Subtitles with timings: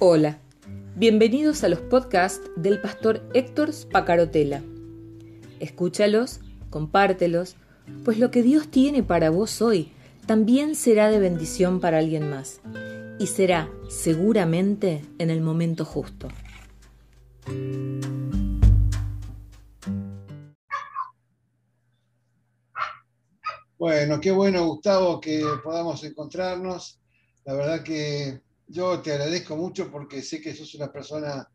[0.00, 0.38] Hola,
[0.94, 4.62] bienvenidos a los podcasts del pastor Héctor Spacarotela.
[5.58, 6.38] Escúchalos,
[6.70, 7.56] compártelos,
[8.04, 9.90] pues lo que Dios tiene para vos hoy
[10.24, 12.60] también será de bendición para alguien más
[13.18, 16.28] y será seguramente en el momento justo.
[23.76, 27.00] Bueno, qué bueno Gustavo que podamos encontrarnos.
[27.44, 31.48] La verdad que yo te agradezco mucho porque sé que sos una persona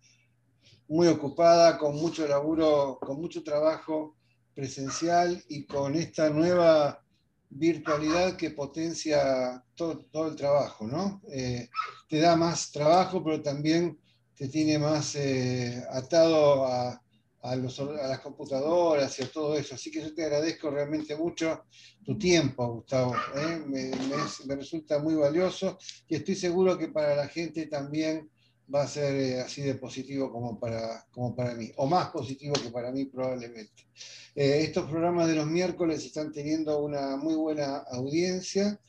[0.88, 4.16] muy ocupada, con mucho laburo, con mucho trabajo
[4.54, 7.04] presencial y con esta nueva
[7.50, 11.22] virtualidad que potencia todo, el trabajo, ¿no?
[11.32, 11.70] Eh,
[12.10, 14.00] te da más trabajo, pero también
[14.36, 17.03] te tiene más eh, atado a,
[17.44, 19.76] a, las computadoras y a todo eso.
[19.76, 21.66] Así que yo te agradezco realmente mucho
[22.04, 23.14] tu tiempo, Gustavo.
[23.36, 23.62] ¿eh?
[23.68, 25.78] Me, resulta muy valioso
[26.08, 28.30] y estoy seguro que para la gente también
[28.74, 32.54] va a ser eh, así de positivo como para, como para mí, o más positivo
[32.54, 33.88] que para mí probablemente.
[34.36, 38.80] Eh, estos programas de los miércoles están teniendo una muy buena audiencia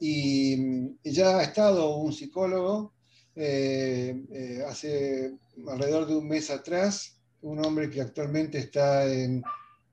[0.00, 0.56] y
[1.04, 2.92] ya ha estado un psicólogo
[4.66, 5.32] hace
[5.68, 9.42] alrededor de un mes atrás un hombre que actualmente está en,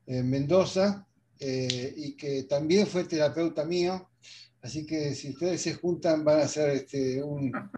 [0.08, 1.06] Mendoza
[1.40, 4.10] eh, y que también fue terapeuta mío.
[4.60, 7.52] Así que si ustedes se juntan van a hacer este, un...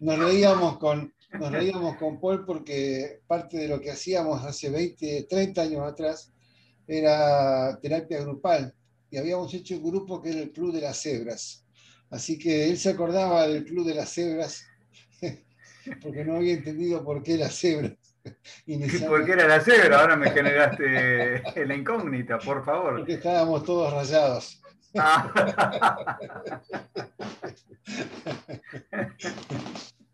[0.00, 5.28] nos, reíamos con, nos reíamos con Paul porque parte de lo que hacíamos hace 20,
[5.30, 6.32] 30 años atrás
[6.88, 8.74] era terapia grupal
[9.08, 11.64] y habíamos hecho un grupo que era el Club de las Cebras.
[12.10, 14.64] Así que él se acordaba del Club de las Cebras
[16.02, 17.94] porque no había entendido por qué la cebra.
[19.08, 20.00] ¿Por qué era la cebra?
[20.00, 22.98] Ahora me generaste la incógnita, por favor.
[22.98, 24.60] Porque estábamos todos rayados.
[24.94, 26.18] Ah.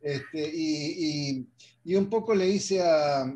[0.06, 3.26] Este, y, un poco le hice a,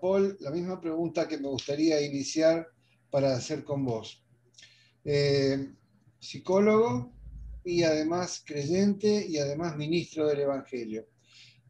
[0.00, 2.66] Paul la misma pregunta que me gustaría iniciar
[3.10, 4.24] para hacer con vos.
[5.04, 5.68] Eh,
[6.18, 7.12] psicólogo
[7.62, 11.06] y además creyente y además ministro del Evangelio.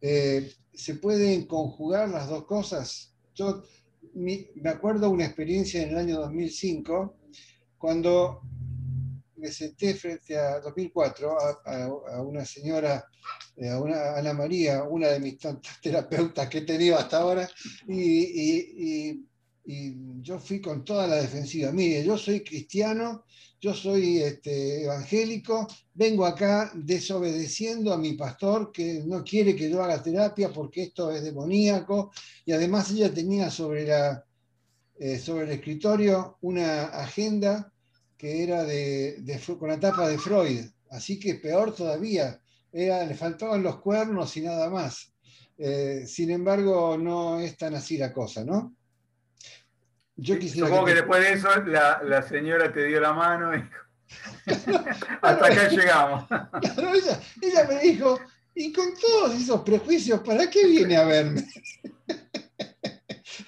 [0.07, 3.15] Eh, ¿Se pueden conjugar las dos cosas?
[3.35, 3.63] Yo
[4.13, 7.17] me acuerdo una experiencia en el año 2005,
[7.79, 8.43] cuando
[9.37, 13.03] me senté frente a 2004 a, una señora,
[13.57, 17.49] eh, a una Ana María, una de mis tantas terapeutas que he tenido hasta ahora,
[17.89, 19.25] y
[19.65, 21.73] y yo fui con toda la defensiva.
[21.73, 23.25] Mire, yo soy cristiano,
[23.65, 29.83] yo soy este, evangélico, vengo acá desobedeciendo a mi pastor que no quiere que yo
[29.83, 32.13] haga terapia porque esto es demoníaco.
[32.45, 34.23] Y además ella tenía sobre, la,
[34.99, 37.73] eh, sobre el escritorio una agenda
[38.19, 39.25] que era de,
[39.59, 40.67] con la tapa de Freud.
[40.91, 42.39] Así que peor todavía,
[42.71, 45.15] le faltaban los cuernos y nada más.
[45.57, 48.77] Eh, sin embargo, no es tan así la cosa, ¿no?
[50.17, 53.65] Yo Supongo que, después de eso la, señora te dio la mano y
[55.23, 56.25] hasta acá llegamos.
[57.43, 58.21] ella, me dijo,
[58.55, 61.45] y con todos esos prejuicios, ¿para qué viene a verme?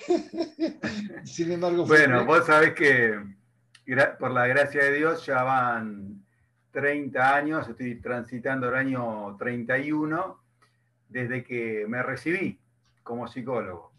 [1.24, 3.14] Sin embargo, bueno, vos sabés que
[4.18, 6.24] por la gracia de Dios ya van
[6.72, 10.42] 30 años, estoy transitando el año 31
[11.08, 12.58] desde que me recibí
[13.04, 13.95] como psicólogo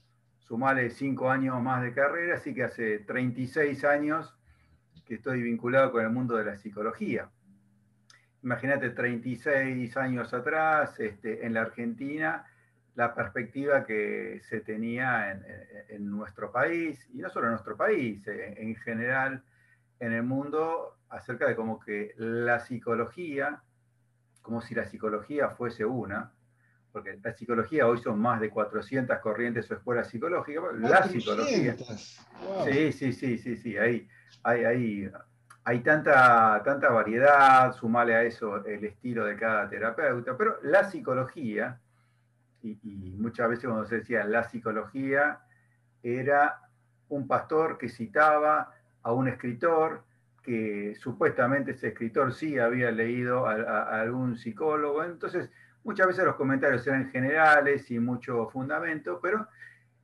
[0.47, 4.33] sumale cinco años más de carrera, así que hace 36 años
[5.05, 7.29] que estoy vinculado con el mundo de la psicología.
[8.43, 12.45] Imagínate 36 años atrás, este, en la Argentina,
[12.95, 15.31] la perspectiva que se tenía
[15.89, 19.43] en, nuestro país, y no solo en nuestro país, en, en general
[19.99, 23.61] en el mundo, acerca de como que la psicología,
[24.41, 26.31] como si la psicología fuese una,
[26.97, 31.75] porque la psicología hoy son más de 400 corrientes o escuelas psicológicas, la psicología.
[32.65, 34.07] Sí, sí, sí, sí, sí, hay,
[34.41, 35.11] hay,
[35.63, 41.79] hay, tanta, tanta variedad, sumale a eso el estilo de cada terapeuta, pero la psicología,
[42.63, 45.41] y, y muchas veces cuando se decía la psicología,
[46.01, 46.61] era
[47.09, 48.71] un pastor que citaba
[49.03, 50.03] a un escritor
[50.41, 55.51] que supuestamente ese escritor sí había leído a algún psicólogo, entonces
[55.87, 59.47] Muchas veces los comentarios eran generales y mucho fundamento, pero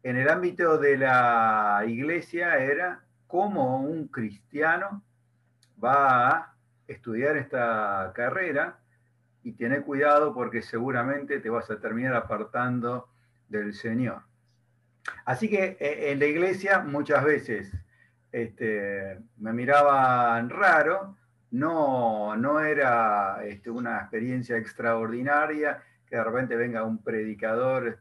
[0.01, 5.03] en el ámbito de la iglesia era cómo un cristiano
[5.83, 6.55] va a
[6.87, 8.79] estudiar esta carrera
[9.43, 13.09] y tener cuidado porque seguramente te vas a terminar apartando
[13.49, 14.21] del Señor.
[15.25, 17.73] Así que eh, en la iglesia muchas veces
[18.31, 21.17] este, me miraban raro
[21.53, 27.99] no, no era este, una experiencia extraordinaria que de repente venga un predicador,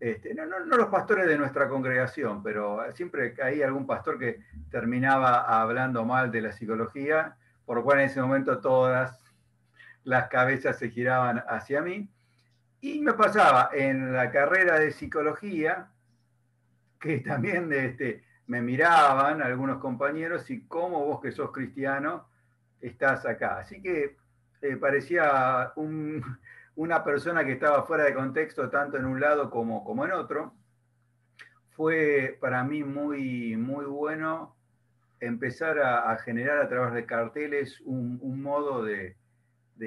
[0.00, 4.40] este, no, no, los pastores de nuestra congregación, pero siempre hay algún pastor que
[4.70, 9.22] terminaba hablando mal de la psicología, por lo cual en ese momento todas
[10.02, 12.10] las cabezas se giraban hacia mí.
[12.80, 15.92] Y me pasaba en la carrera de psicología,
[16.98, 22.29] que también este, me miraban algunos compañeros y cómo vos que sos cristiano
[22.80, 23.58] estás acá.
[23.58, 24.16] Así que
[24.62, 25.72] eh, parecía
[26.74, 30.54] una persona que estaba fuera de contexto tanto en un lado como, como en otro.
[31.70, 34.56] Fue para mí muy, muy bueno
[35.18, 39.16] empezar a, generar a través de carteles un, modo de,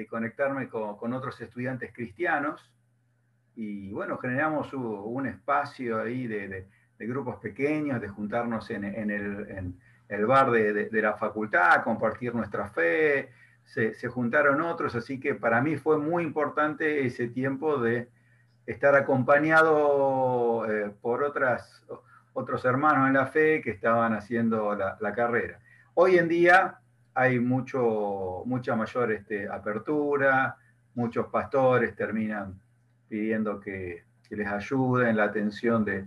[0.08, 2.72] conectarme con, otros estudiantes cristianos.
[3.56, 6.66] Y bueno, generamos un espacio ahí de
[6.98, 9.74] de grupos pequeños, de juntarnos en, el,
[10.26, 13.30] bar de, la facultad, compartir nuestra fe.
[13.64, 18.08] Se, juntaron otros, así que para mí fue muy importante ese tiempo de
[18.66, 21.82] estar acompañado eh, por otras,
[22.34, 25.60] otros hermanos en la fe que estaban haciendo la, carrera.
[25.94, 26.78] Hoy en día
[27.14, 30.56] hay mucho, mucha mayor este, apertura,
[30.94, 32.60] muchos pastores terminan
[33.08, 36.06] pidiendo que, que les ayuden en la atención de,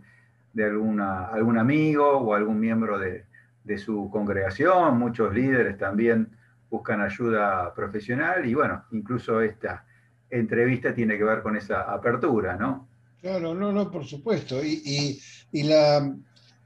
[0.54, 3.27] de alguna, algún amigo o algún miembro de,
[3.76, 5.00] su congregación.
[5.00, 6.30] Muchos líderes también
[6.70, 9.84] buscan ayuda profesional y bueno, incluso esta
[10.30, 12.88] entrevista tiene que ver con esa apertura, ¿no?
[13.20, 14.64] Claro, no, no, por supuesto.
[14.64, 15.20] Y,
[15.64, 16.16] la,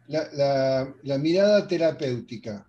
[0.07, 2.65] la, mirada terapéutica,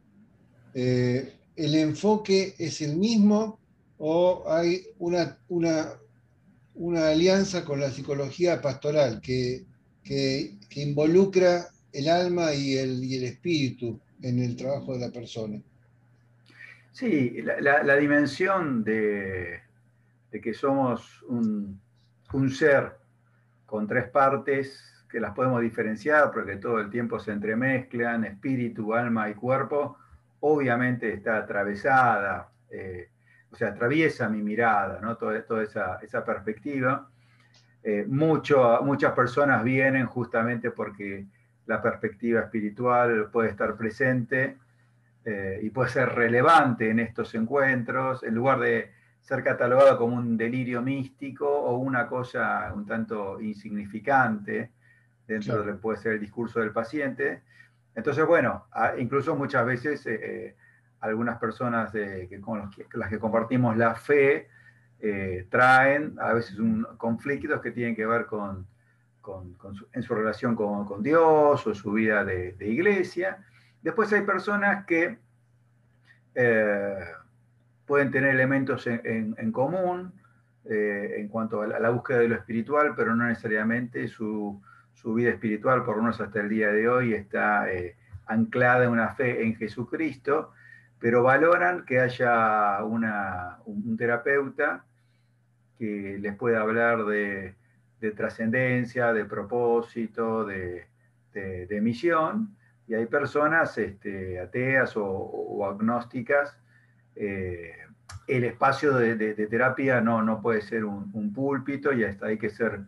[0.73, 3.58] eh, ¿el enfoque es el mismo
[3.99, 5.88] o hay una, una,
[6.76, 9.64] una alianza con la psicología pastoral que
[10.02, 15.61] que, involucra el alma y el, el, espíritu en el trabajo de la persona.
[16.93, 19.63] Sí, la, dimensión de,
[20.31, 21.81] que somos un,
[22.51, 22.93] ser
[23.65, 29.31] con tres partes que las podemos diferenciar porque todo el tiempo se entremezclan, espíritu, alma
[29.31, 29.97] y cuerpo,
[30.41, 33.09] obviamente está atravesada, eh,
[33.51, 35.17] o sea, atraviesa mi mirada, ¿no?
[35.17, 37.09] toda, toda esa, esa perspectiva.
[37.83, 41.27] Eh, muchas personas vienen justamente porque
[41.67, 44.59] la perspectiva espiritual puede estar presente
[45.25, 50.37] eh, y puede ser relevante en estos encuentros, en lugar de ser catalogado como un
[50.37, 54.73] delirio místico o una cosa un tanto insignificante
[55.26, 57.43] dentro de lo que puede ser el discurso del paciente.
[57.94, 58.67] Entonces, bueno,
[58.99, 60.56] incluso muchas veces eh,
[61.00, 64.49] algunas personas que, con las que compartimos la fe,
[65.05, 68.67] eh, traen a veces un, conflictos que tienen que ver con,
[69.93, 73.45] en su relación con, Dios o su vida de, iglesia.
[73.83, 75.19] Después hay personas que
[76.35, 77.05] eh,
[77.87, 80.13] pueden tener elementos en, común
[80.65, 84.63] eh, en cuanto a la, búsqueda de lo espiritual, pero no necesariamente su,
[85.05, 87.67] vida espiritual, por lo menos hasta el día de hoy, está
[88.27, 90.53] anclada en una fe en Jesucristo,
[91.01, 94.85] pero valoran que haya un terapeuta
[95.77, 97.57] que les puede hablar de,
[98.10, 100.88] trascendencia, de propósito, de,
[101.81, 102.56] misión,
[102.87, 106.59] y hay personas este, ateas o, agnósticas.
[107.14, 107.73] Eh,
[108.26, 112.80] el espacio de, terapia no, no puede ser un, púlpito y hasta hay que ser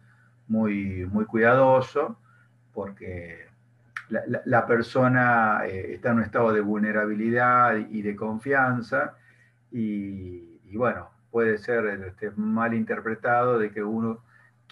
[0.48, 2.18] muy, muy cuidadoso
[2.72, 3.46] porque
[4.08, 9.16] la, persona eh, está en un estado de vulnerabilidad y de confianza
[9.70, 14.22] y, y bueno, puede ser este, mal interpretado de que uno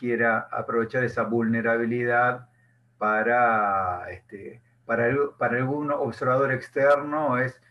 [0.02, 2.49] quiera aprovechar esa vulnerabilidad
[2.99, 7.62] para, este, para, para algún observador externo, es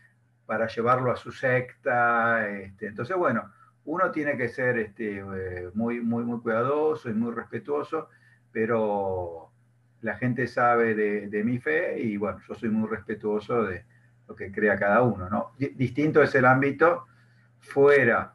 [0.46, 2.48] para llevarlo a su secta.
[2.48, 3.52] Este, entonces, bueno,
[3.84, 8.08] uno tiene que ser este, eh, muy, muy, muy cuidadoso y muy respetuoso,
[8.50, 9.50] pero
[10.00, 13.84] la gente sabe de, de, mi fe y bueno, yo soy muy respetuoso de
[14.26, 15.28] lo que crea cada uno.
[15.28, 15.52] ¿no?
[15.58, 17.08] Distinto es el ámbito
[17.58, 18.32] fuera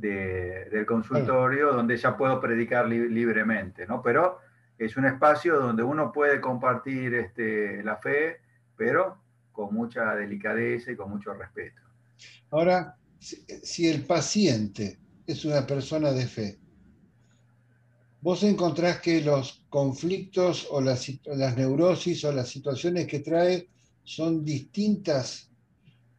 [0.00, 4.02] del consultorio donde ya puedo predicar libremente, ¿no?
[4.02, 4.38] Pero
[4.78, 8.38] es un espacio donde uno puede compartir este, la fe,
[8.76, 9.18] pero
[9.52, 11.82] con mucha delicadeza y con mucho respeto.
[12.50, 16.58] Ahora, si el paciente es una persona de fe,
[18.20, 23.68] vos encontrás que los conflictos o las, las neurosis o las situaciones que trae
[24.04, 25.50] son distintas,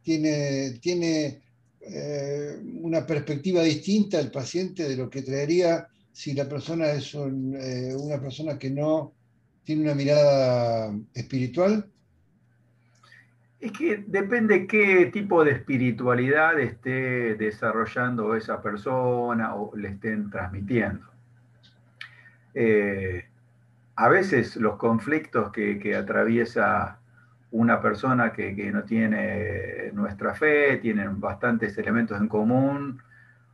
[0.02, 1.41] tiene, tiene
[1.84, 7.94] eh, una perspectiva distinta al paciente de lo que traería si la persona es eh,
[7.96, 9.12] una persona que no
[9.64, 11.86] tiene una mirada espiritual?
[13.60, 21.06] Es que depende qué tipo de espiritualidad esté desarrollando esa persona o le estén transmitiendo.
[22.54, 23.24] Eh,
[23.94, 26.98] a veces los conflictos que, atraviesa
[27.52, 33.00] una persona que, no tiene nuestra fe, tienen bastantes elementos en común,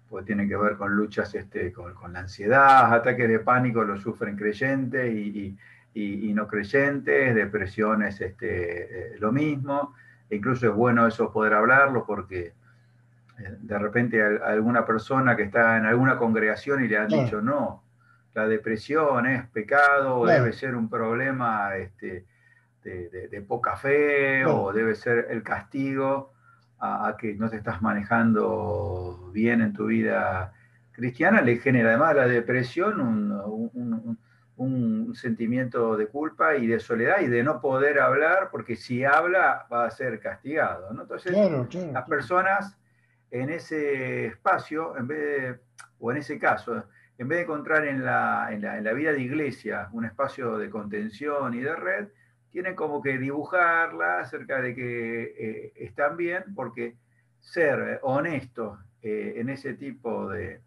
[0.08, 4.36] pues tienen que ver con luchas este, con, la ansiedad, ataques de pánico los sufren
[4.36, 5.56] creyentes y
[5.98, 9.94] y, no creyentes, depresiones, este, eh, lo mismo.
[10.30, 12.52] E incluso es bueno eso poder hablarlo porque
[13.38, 17.82] eh, de repente alguna persona que está en alguna congregación y le han dicho, no,
[18.34, 22.24] la depresión es pecado, debe ser un problema este,
[22.88, 26.32] de, poca fe o debe ser el castigo
[26.78, 30.52] a, que no te estás manejando bien en tu vida
[30.92, 34.18] cristiana, le genera además la depresión un
[34.58, 39.66] un sentimiento de culpa y de soledad y de no poder hablar, porque si habla
[39.72, 40.88] va a ser castigado.
[40.90, 41.32] Entonces,
[41.92, 42.76] las personas
[43.30, 45.58] en ese espacio, en vez de,
[46.00, 46.84] o en ese caso,
[47.18, 51.54] en vez de encontrar en la, en la, vida de iglesia un espacio de contención
[51.54, 52.08] y de red,
[52.50, 56.96] tienen como que dibujarla acerca de que eh, están bien, porque
[57.40, 60.60] ser honestos eh, en ese tipo de,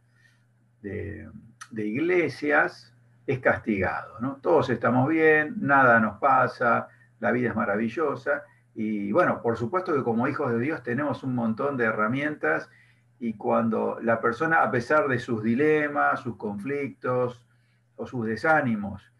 [0.81, 1.29] de,
[1.71, 2.93] de iglesias
[3.27, 4.19] es castigado.
[4.19, 4.37] ¿no?
[4.37, 6.87] Todos estamos bien, nada nos pasa,
[7.19, 8.43] la vida es maravillosa.
[8.73, 12.69] Y bueno, por supuesto que como hijos de Dios tenemos un montón de herramientas
[13.19, 17.45] y cuando la persona, a pesar de sus dilemas, sus conflictos
[17.95, 19.11] o sus desánimos,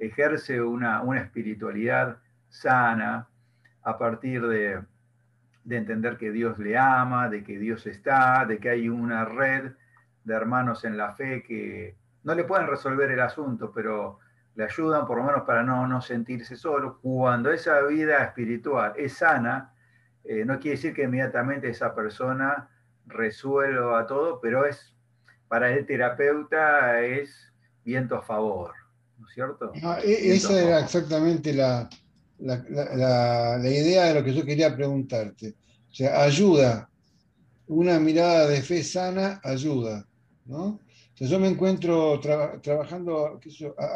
[0.00, 3.28] ejerce una, espiritualidad sana
[3.82, 4.82] a partir de,
[5.62, 9.72] de entender que Dios le ama, de que Dios está, de que hay una red
[10.24, 14.18] de hermanos en la fe que, no le pueden resolver el asunto, pero
[14.54, 16.98] le ayudan por lo menos para no, no sentirse solo.
[17.00, 19.72] Cuando esa vida espiritual es sana,
[20.24, 22.68] eh, no quiere decir que inmediatamente esa persona
[23.06, 24.94] resuelva todo, pero es
[25.48, 27.52] para el terapeuta es
[27.84, 28.74] viento a favor,
[29.20, 29.72] ¿no es cierto?
[30.02, 31.88] E, esa era exactamente la,
[32.38, 35.54] la, idea de lo que yo quería preguntarte.
[35.90, 36.88] O sea, ayuda,
[37.66, 40.06] una mirada de fe sana ayuda,
[40.46, 40.80] ¿no?
[41.16, 42.18] yo me encuentro
[42.62, 43.38] trabajando,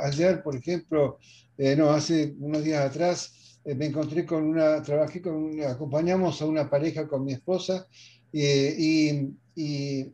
[0.02, 1.18] ayer, por ejemplo,
[1.56, 6.44] eh, no, hace unos días atrás, eh, me encontré con una, trabajé con, acompañamos a
[6.44, 7.86] una pareja con mi esposa
[8.30, 10.12] y, y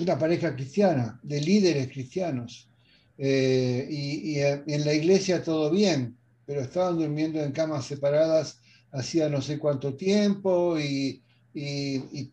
[0.00, 2.70] una pareja cristiana, de líderes cristianos.
[3.18, 8.60] Eh, y, en la iglesia todo bien, pero estaban durmiendo en camas separadas
[8.92, 11.22] hacía no sé cuánto tiempo y,
[11.54, 12.30] y,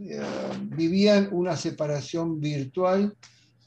[0.00, 0.20] eh,
[0.76, 3.16] vivían una separación virtual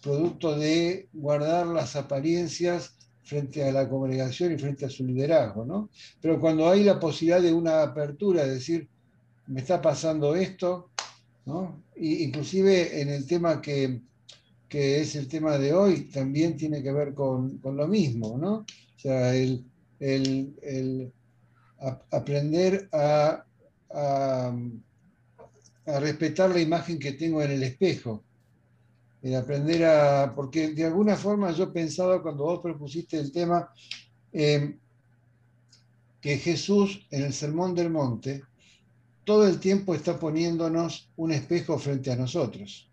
[0.02, 5.90] producto de guardar las apariencias frente a la congregación y frente a su liderazgo, ¿no?
[6.22, 8.88] Pero cuando hay la posibilidad de una apertura, es decir,
[9.48, 10.90] me está pasando esto,
[11.46, 11.82] ¿no?
[11.98, 14.02] inclusive en el tema que,
[14.72, 18.54] es el tema de hoy, también tiene que ver con, lo mismo, ¿no?
[18.58, 19.66] O sea, el,
[22.10, 23.46] aprender a
[25.86, 28.24] a respetar la imagen que tengo en el espejo,
[29.22, 33.70] en aprender a, porque de alguna forma yo pensaba cuando vos propusiste el tema,
[34.32, 34.80] em,
[36.20, 38.44] que Jesús en el Sermón del Monte
[39.24, 42.90] todo el tiempo está poniéndonos un espejo frente a nosotros.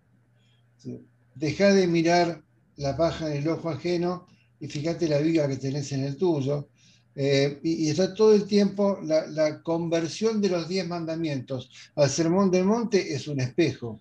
[1.39, 2.43] Deja de mirar
[2.79, 4.27] la paja en el ojo ajeno
[4.59, 6.69] y fíjate la viga que tenés en el tuyo.
[7.15, 12.65] Eh, y, está todo el tiempo la, conversión de los diez mandamientos al sermón del
[12.65, 14.01] monte es un espejo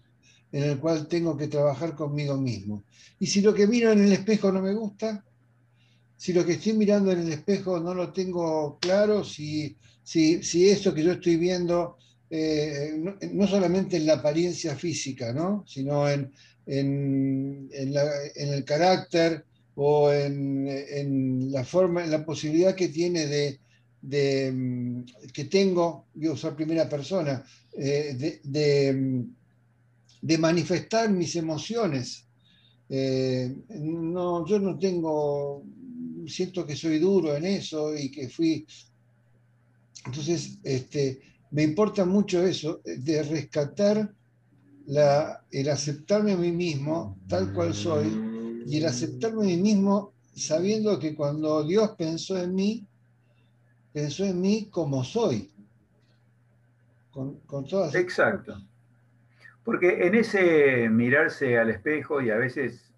[0.51, 2.84] en el cual tengo que trabajar conmigo mismo.
[3.20, 5.24] Y si lo que miro en el espejo no me gusta,
[6.15, 10.70] si lo que estoy mirando en el espejo no lo tengo claro, si, si, si
[10.70, 11.98] eso que yo estoy viendo,
[12.32, 13.00] eh,
[13.32, 15.63] no, solamente en la apariencia física, ¿no?
[15.67, 16.32] sino en,
[16.67, 19.45] en, el carácter,
[19.75, 23.27] o en, la forma, en la posibilidad que tiene
[24.01, 27.43] de, mm, que tengo, a usar primera persona,
[27.77, 29.21] eh, mm,
[30.21, 32.25] de, manifestar mis emociones.
[32.89, 35.63] Eh, no, yo no tengo,
[36.25, 38.65] siento que soy duro en eso y que fui.
[40.05, 41.19] Entonces, este,
[41.51, 44.16] me importa mucho eso, de rescatar
[44.88, 48.08] la, el aceptarme a mí mismo tal cual soy
[48.65, 52.88] y el aceptarme a mí mismo sabiendo que cuando Dios pensó en mí,
[53.91, 55.51] pensó en mí como soy.
[57.12, 58.62] Con, todas Exacto.
[59.63, 62.94] Porque en ese mirarse al espejo y a veces,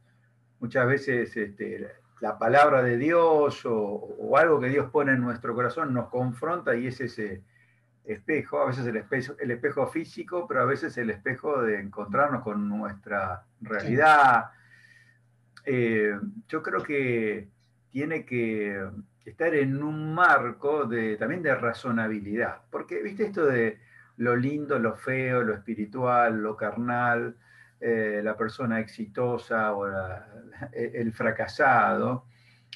[0.59, 1.87] muchas veces, este,
[2.19, 6.87] la palabra de Dios o, algo que Dios pone en nuestro corazón nos confronta y
[6.87, 7.43] es ese,
[8.13, 12.43] espejo, a veces el espejo, el espejo físico, pero a veces el espejo de encontrarnos
[12.43, 14.51] con nuestra realidad.
[15.65, 17.47] Eh, yo creo que
[17.91, 18.83] tiene que
[19.25, 23.79] estar en un marco de, también de razonabilidad, porque viste esto de
[24.17, 27.37] lo lindo, lo feo, lo espiritual, lo carnal,
[27.79, 29.87] eh, la persona exitosa o
[30.73, 32.25] el fracasado,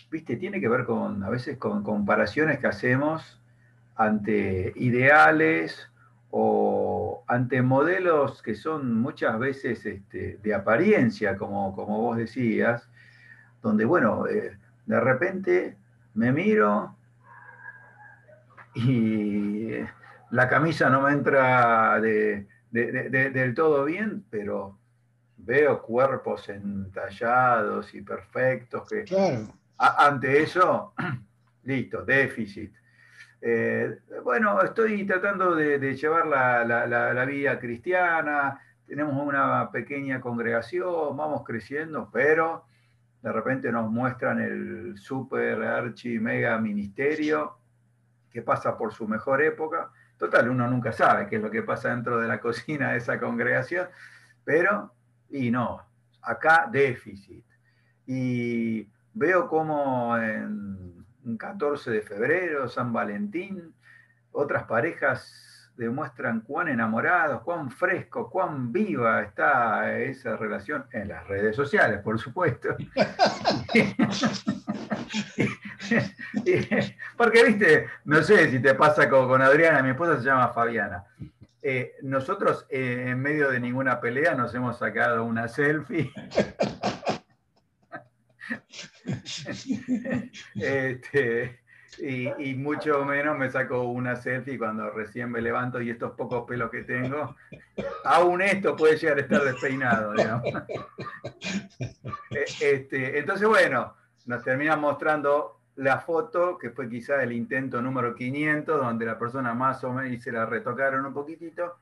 [0.10, 3.43] viste, tiene que ver con a veces con comparaciones que hacemos
[3.96, 5.90] ante ideales
[6.30, 12.90] o ante modelos que son muchas veces este, de apariencia, como, como vos decías,
[13.62, 15.78] donde, bueno, eh, de repente
[16.16, 16.96] me miro
[18.76, 19.74] y
[20.32, 24.78] la camisa no me entra del todo bien, pero
[25.38, 29.06] veo cuerpos entallados y perfectos que
[29.78, 30.94] ante eso,
[31.64, 32.74] listo, déficit.
[33.46, 38.58] Eh, bueno, estoy tratando de, llevar la, la, vida cristiana,
[38.88, 42.64] tenemos una pequeña congregación, vamos creciendo, pero
[43.22, 47.58] de repente nos muestran el super archi mega ministerio
[48.32, 49.92] que pasa por su mejor época.
[50.18, 53.20] Total, uno nunca sabe qué es lo que pasa dentro de la cocina de esa
[53.20, 53.90] congregación,
[54.46, 54.94] pero,
[55.30, 55.82] y no,
[56.22, 57.44] acá déficit.
[58.08, 63.74] Y veo como en un 14 de febrero, San Valentín,
[64.32, 71.56] otras parejas demuestran cuán enamorados, cuán fresco, cuán viva está esa relación en las redes
[71.56, 72.76] sociales, por supuesto.
[77.18, 81.06] Porque, viste, no sé si te pasa con, Adriana, mi esposa se llama Fabiana.
[81.62, 86.12] Eh, nosotros eh, en medio de ninguna pelea nos hemos sacado una selfie
[90.56, 91.60] este,
[92.00, 96.72] y, mucho menos me saco una selfie cuando recién me levanto y estos pocos pelos
[96.72, 97.36] que tengo,
[98.04, 100.14] aún esto puede llegar a estar despeinado.
[102.32, 103.94] E, este, entonces, bueno,
[104.26, 109.54] nos termina mostrando la foto, que fue quizá el intento número 500, donde la persona
[109.54, 111.78] más o menos se la retocaron un poquitito.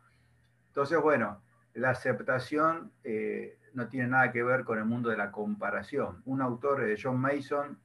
[0.67, 1.41] Entonces, bueno,
[1.73, 6.21] la aceptación eh, no tiene nada que ver con el mundo de la comparación.
[6.25, 7.77] Un autor, de John Mason,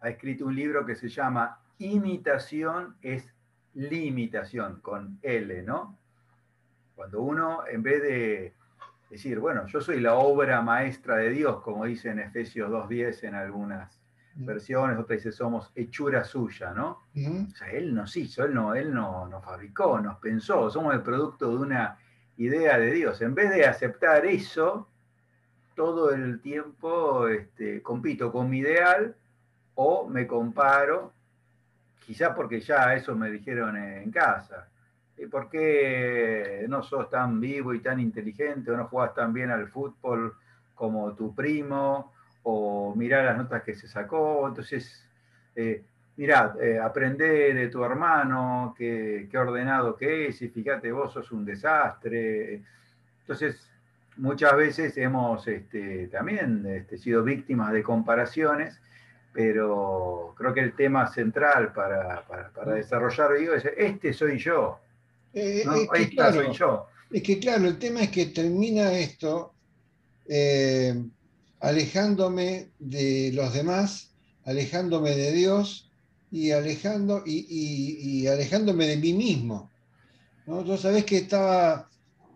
[0.00, 3.32] ha escrito un libro que se llama Imitación es
[3.74, 5.96] limitación, con L, ¿no?
[6.94, 8.54] Cuando uno, en vez de
[9.08, 13.34] decir, bueno, yo soy la obra maestra de Dios, como dice en Efesios 2.10 en
[13.36, 14.00] algunas
[14.34, 14.44] mm.
[14.44, 17.04] versiones, otra dice, somos hechura suya, ¿no?
[17.14, 17.46] Mm.
[17.52, 21.02] O sea, Él nos hizo, Él, no, él no, nos fabricó, nos pensó, somos el
[21.02, 21.98] producto de una
[22.38, 23.20] idea de Dios.
[23.20, 24.88] En vez de aceptar eso,
[25.74, 29.14] todo el tiempo este, compito con mi ideal
[29.74, 31.12] o me comparo,
[32.04, 34.68] quizás porque ya eso me dijeron en casa.
[35.16, 39.50] ¿Y por qué no sos tan vivo y tan inteligente o no juegas tan bien
[39.50, 40.36] al fútbol
[40.74, 42.12] como tu primo?
[42.44, 44.46] O mirar las notas que se sacó.
[44.48, 45.04] Entonces,
[45.56, 45.84] eh,
[46.18, 51.44] mirá, eh, aprende de tu hermano, qué, ordenado que es, y fíjate, vos sos un
[51.44, 52.60] desastre.
[53.20, 53.70] Entonces,
[54.16, 58.80] muchas veces hemos este, también este, sido víctimas de comparaciones,
[59.32, 62.24] pero creo que el tema central para,
[62.74, 64.80] desarrollar digo, es, este soy yo.
[65.32, 66.88] Eh, es que, soy yo.
[67.12, 69.54] Es que claro, el tema es que termina esto
[70.28, 71.00] eh,
[71.60, 74.12] alejándome de los demás,
[74.44, 75.87] alejándome de Dios
[76.30, 79.70] y, alejando, y, alejándome de mí mismo.
[80.46, 80.64] ¿no?
[80.64, 81.88] Tú sabés que estaba,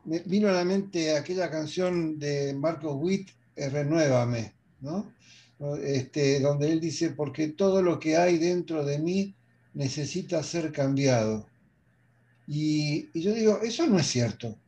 [0.05, 5.13] me vino a la mente aquella canción de Marcos Witt, Renuévame, ¿no?
[5.85, 9.35] Este, donde él dice, porque todo lo que hay dentro de mí
[9.75, 11.47] necesita ser cambiado.
[12.49, 14.59] Y, y, yo digo, eso no es cierto.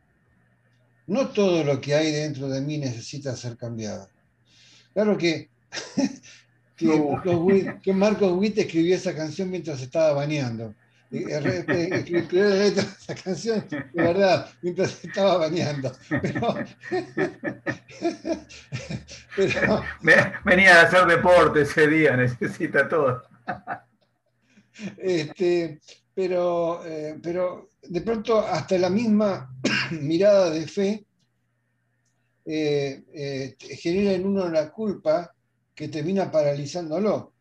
[1.06, 4.08] No todo lo que hay dentro de mí necesita ser cambiado.
[4.92, 5.50] Claro que
[6.76, 10.74] que, Marcos Witt, escribió esa canción mientras estaba bañando.
[11.10, 15.92] Escribió la letra de esa canción, de verdad, mientras estaba bañando.
[16.08, 16.54] Pero,
[20.44, 23.22] Venía a hacer deporte ese día, necesita todo.
[24.98, 25.80] Este,
[26.14, 29.54] pero, eh, pero de pronto hasta la misma
[29.90, 31.06] mirada de fe
[32.46, 35.33] eh, eh, genera en uno la culpa
[35.74, 37.32] que termina paralizándolo.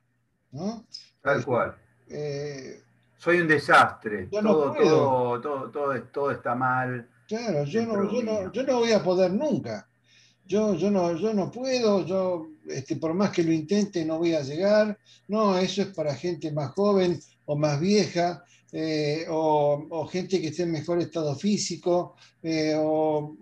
[0.52, 0.86] ¿no?
[1.22, 1.76] Tal este, cual.
[2.10, 2.82] Eh,
[3.18, 7.08] Soy un desastre, todo, todo, todo, todo, está mal.
[7.28, 9.88] Claro, yo no, yo, no, yo no, voy a poder nunca.
[10.46, 14.34] yo, yo, no, yo no puedo, yo este, por más que lo intente no voy
[14.34, 20.42] a llegar, no, eso es para gente más joven o más vieja, eh, o, gente
[20.42, 23.36] que esté en mejor estado físico, eh, o,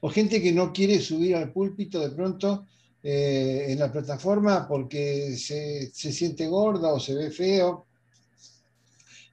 [0.00, 2.66] o, gente que no quiere subir al púlpito de pronto
[3.02, 7.86] en la plataforma porque se, se, siente gorda o se ve feo.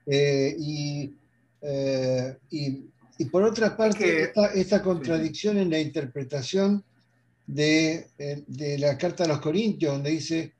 [0.06, 1.14] y,
[2.50, 6.82] y y por otra parte, esta, contradicción en la interpretación
[7.46, 10.54] de, eh, de, la carta a los Corintios, donde dice,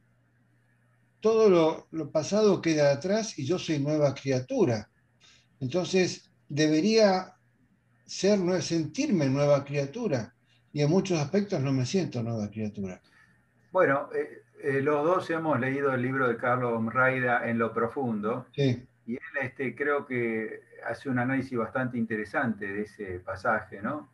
[1.21, 4.91] todo lo, lo, pasado queda atrás y yo soy nueva criatura.
[5.59, 7.33] Entonces, debería
[8.05, 10.37] ser, sentirme nueva criatura.
[10.73, 13.01] Y en muchos aspectos no me siento nueva criatura.
[13.73, 18.47] Bueno, eh, eh, los dos hemos leído el libro de Carlos Raida en lo profundo.
[18.53, 18.87] Sí.
[19.07, 24.09] Y él este, creo que hace un análisis bastante interesante de ese pasaje, ¿no?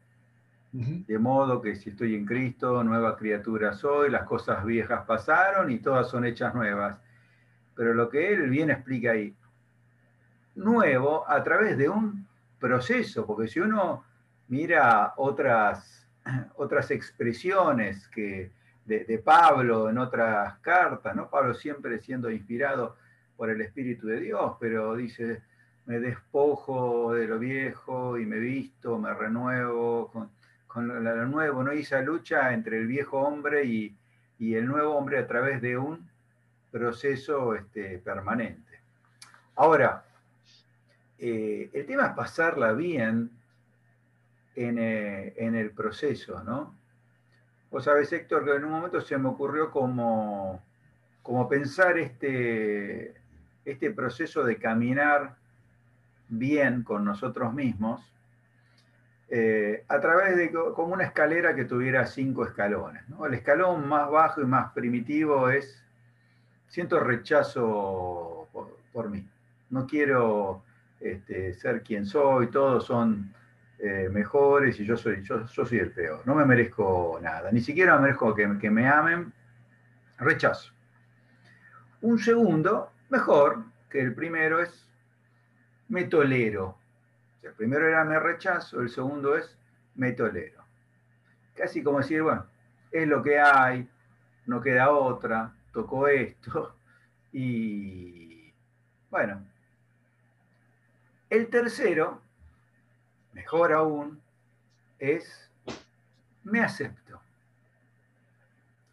[0.72, 5.78] De modo que si estoy en Cristo, nueva criatura soy, las cosas viejas pasaron y
[5.78, 6.98] todas son hechas nuevas.
[7.74, 9.34] Pero lo que él bien explica ahí,
[10.54, 12.26] nuevo a través de un
[12.58, 14.04] proceso, porque si uno
[14.48, 16.05] mira otras,
[16.56, 18.50] otras expresiones que
[18.86, 21.28] de, Pablo en otras cartas, ¿no?
[21.28, 22.96] Pablo siempre siendo inspirado
[23.36, 25.42] por el Espíritu de Dios, pero dice,
[25.86, 30.10] me despojo de lo viejo y me visto, me renuevo
[30.68, 31.72] con, lo, nuevo, ¿no?
[31.72, 33.96] Y esa lucha entre el viejo hombre y,
[34.38, 36.08] el nuevo hombre a través de un
[36.70, 38.80] proceso este, permanente.
[39.56, 40.04] Ahora,
[41.18, 43.30] eh, el tema es pasarla bien
[44.56, 46.74] en, eh, en, el proceso, ¿no?
[47.70, 50.62] Vos sabés, Héctor, que en un momento se me ocurrió como,
[51.22, 53.14] como pensar este,
[53.64, 55.36] este proceso de caminar
[56.28, 58.12] bien con nosotros mismos,
[59.28, 63.02] eh, a través de como una escalera que tuviera cinco escalones.
[63.24, 65.82] El escalón más bajo y más primitivo es,
[66.68, 68.48] siento rechazo
[68.92, 69.28] por, mí.
[69.68, 70.62] No quiero
[71.00, 73.34] este, ser quien soy, todos son
[73.78, 76.22] eh, mejores y yo soy, yo, soy el peor.
[76.24, 79.32] No me merezco nada, ni siquiera merezco que, me amen.
[80.18, 80.72] Rechazo.
[82.00, 84.88] Un segundo, mejor que el primero, es
[85.88, 86.78] me tolero.
[87.42, 89.58] el primero era me rechazo, el segundo es
[89.94, 90.64] me tolero.
[91.54, 92.46] Casi como decir, bueno,
[92.90, 93.88] es lo que hay,
[94.46, 96.72] no queda otra, tocó esto.
[97.32, 98.54] Y
[99.10, 99.44] bueno,
[101.28, 102.22] el tercero,
[103.36, 104.18] mejor aún,
[104.98, 105.50] es
[106.44, 107.20] me acepto.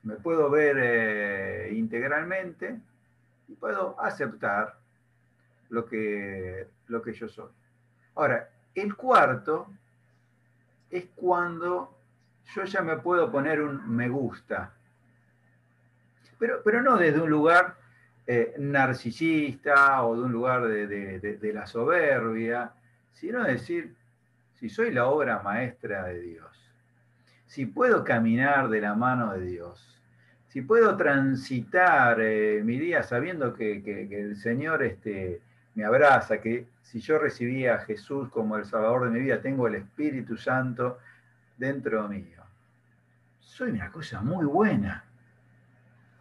[0.04, 2.78] Me puedo ver eh, integralmente
[3.48, 4.76] y puedo aceptar
[5.70, 7.50] lo que, lo que yo soy.
[8.16, 9.72] Ahora, el cuarto
[10.92, 11.98] es cuando
[12.54, 14.74] yo ya me puedo poner un me gusta,
[16.38, 17.78] pero, pero no desde un lugar
[18.28, 22.74] eh, narcisista o de un lugar de, la soberbia,
[23.14, 23.96] sino decir,
[24.64, 26.74] si soy la obra maestra de Dios,
[27.46, 30.02] si puedo caminar de la mano de Dios,
[30.48, 35.42] si puedo transitar eh, mi día sabiendo que, el Señor este,
[35.76, 39.68] me abraza, que si yo recibí a Jesús como el Salvador de mi vida, tengo
[39.68, 40.98] el Espíritu Santo
[41.58, 42.42] dentro mío.
[43.42, 45.04] Soy una cosa muy buena,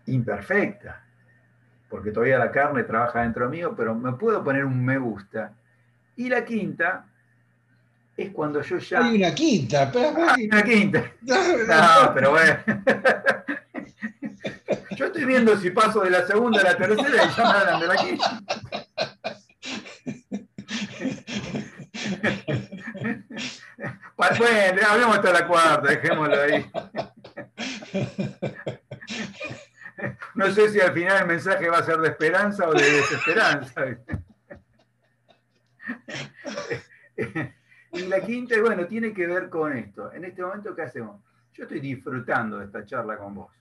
[0.07, 1.05] imperfecta,
[1.88, 5.52] porque todavía la carne trabaja dentro mío, pero me puedo poner un me gusta.
[6.16, 7.07] Y la quinta
[8.16, 9.05] es cuando yo ya...
[9.05, 10.31] Hay una quinta, pero...
[10.31, 11.12] Hay una quinta.
[11.22, 12.59] No, pero bueno.
[14.96, 17.81] Yo estoy viendo si paso de la segunda a la tercera y ya me hablan
[17.81, 18.42] de la quinta.
[24.38, 26.70] Bueno, hablemos hasta la cuarta, dejémoslo ahí.
[30.35, 33.85] No sé si al final el mensaje va a ser de esperanza o de desesperanza.
[37.92, 40.12] Y la quinta, bueno, tiene que ver con esto.
[40.12, 41.20] En este momento, ¿qué hacemos?
[41.52, 43.52] Yo estoy disfrutando de esta charla con vos.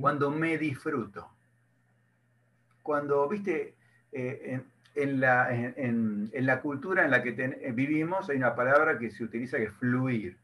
[0.00, 1.28] Cuando me disfruto.
[2.82, 3.74] Cuando, viste,
[4.10, 4.62] eh,
[4.94, 9.24] en la, en, la cultura en la que eh, vivimos hay una palabra que se
[9.24, 10.36] utiliza que es fluir.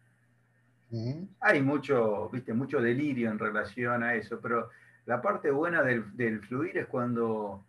[1.40, 4.70] Hay mucho, viste, mucho delirio en relación a eso, pero
[5.04, 7.62] la parte buena del, fluir es cuando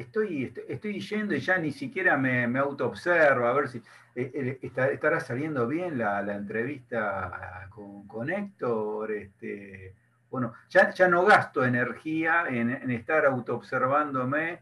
[0.00, 3.78] estoy, estoy, yendo y ya ni siquiera me, me auto-observo, a ver si
[4.14, 9.12] eh, eh, estará saliendo bien la, entrevista con, con Héctor.
[9.12, 9.94] Este,
[10.30, 14.60] bueno, ya, no gasto energía en, en estar auto-observándome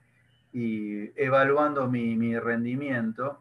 [0.53, 3.41] y evaluando mi, rendimiento,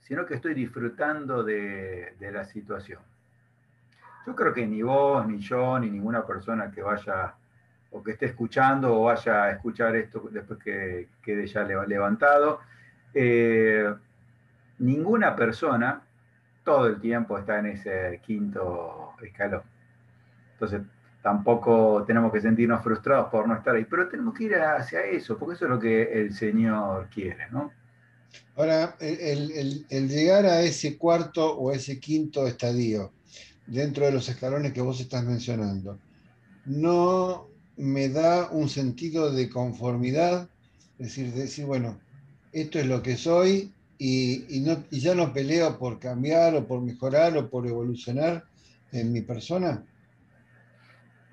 [0.00, 3.00] sino que estoy disfrutando de, la situación.
[4.26, 7.34] Yo creo que ni vos, ni yo, ni ninguna persona que vaya
[7.92, 12.60] o que esté escuchando o vaya a escuchar esto después que quede ya levantado,
[13.14, 13.92] eh,
[14.78, 16.02] ninguna persona
[16.64, 19.62] todo el tiempo está en ese quinto escalón.
[20.54, 20.82] Entonces,
[21.22, 25.38] tampoco tenemos que sentirnos frustrados por no estar ahí, pero tenemos que ir hacia eso,
[25.38, 27.72] porque eso es lo que el Señor quiere, ¿no?
[28.56, 33.12] Ahora, el, llegar a ese cuarto o ese quinto estadio,
[33.66, 35.98] dentro de los escalones que vos estás mencionando,
[36.64, 37.48] no
[37.82, 40.48] me da un sentido de conformidad,
[41.00, 41.98] es decir, decir, bueno,
[42.52, 46.80] esto es lo que soy y, no, y ya no peleo por cambiar o por
[46.80, 48.44] mejorar o por evolucionar
[48.92, 49.82] en mi persona.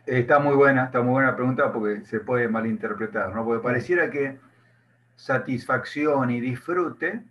[0.07, 3.45] Está muy buena, está muy buena pregunta porque se puede malinterpretar, ¿no?
[3.45, 4.39] Porque pareciera que
[5.17, 7.25] satisfacción y disfrute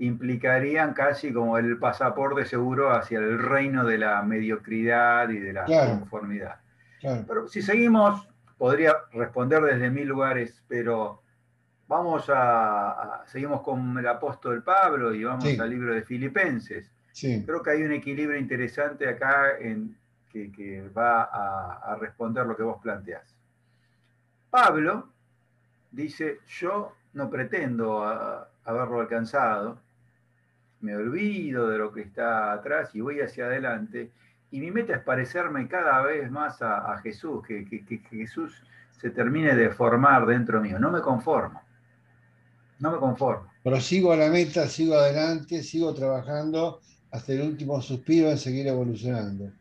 [0.00, 5.64] implicarían casi como el pasaporte seguro hacia el reino de la mediocridad y de la
[5.64, 6.56] conformidad.
[7.00, 8.26] Pero si seguimos,
[8.58, 11.22] podría responder desde mil lugares, pero
[11.88, 16.90] vamos a, seguimos con el apóstol Pablo y vamos al libro de Filipenses.
[17.20, 19.96] Creo que hay un equilibrio interesante acá en,
[20.30, 23.34] que, va a, responder lo que vos planteás.
[24.50, 25.08] Pablo
[25.90, 28.04] dice, yo no pretendo
[28.64, 29.80] haberlo alcanzado,
[30.80, 34.10] me olvido de lo que está atrás y voy hacia adelante,
[34.56, 38.64] y mi meta es parecerme cada vez más a, Jesús, que, que, Jesús
[38.98, 41.60] se termine de formar dentro mío, no me conformo,
[42.78, 43.52] no me conformo.
[43.62, 48.66] Pero sigo a la meta, sigo adelante, sigo trabajando hasta el último suspiro en seguir
[48.66, 49.52] evolucionando.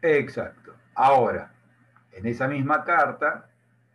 [0.00, 0.72] Exacto.
[0.94, 1.52] Ahora,
[2.12, 3.50] en esa misma carta,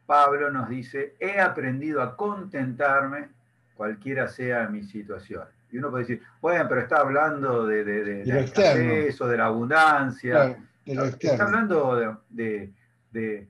[0.06, 3.30] Pablo nos dice, he aprendido a contentarme
[3.74, 5.48] cualquiera sea mi situación.
[5.72, 9.46] Y uno puede decir, bueno, pero está hablando de, de, de, de o de la
[9.46, 10.58] abundancia.
[10.86, 11.96] está hablando
[12.30, 13.48] de,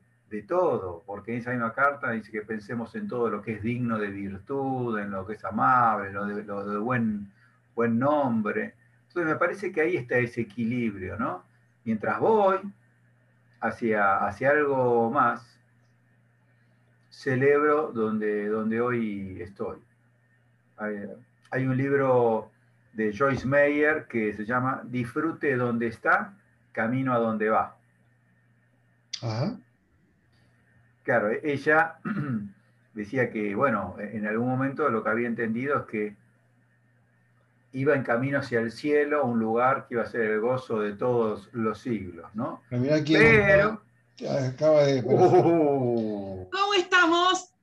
[0.47, 3.97] todo, porque en esa misma carta dice que pensemos en todo lo que es digno
[3.97, 7.31] de virtud, en lo que es amable, lo de, lo de buen,
[7.75, 8.75] buen nombre.
[9.07, 11.43] Entonces me parece que ahí está ese equilibrio, ¿no?
[11.87, 12.59] mientras voy
[13.61, 15.57] hacia, hacia algo más,
[17.09, 19.77] celebro donde, donde hoy estoy.
[21.51, 22.51] Hay, un libro
[22.93, 26.33] de Joyce Meyer que se llama Disfrute donde está,
[26.71, 27.77] camino a donde va.
[31.03, 31.95] Claro, ella
[32.93, 36.15] decía que, bueno, en algún momento lo que había entendido es que
[37.73, 40.93] iba en camino hacia el cielo, un lugar que iba a ser el gozo de
[40.93, 42.61] todos los siglos, ¿no?
[42.69, 43.81] Pero...
[44.49, 45.01] Acaba de...
[45.05, 46.49] Uh.
[46.51, 47.53] ¿Cómo estamos?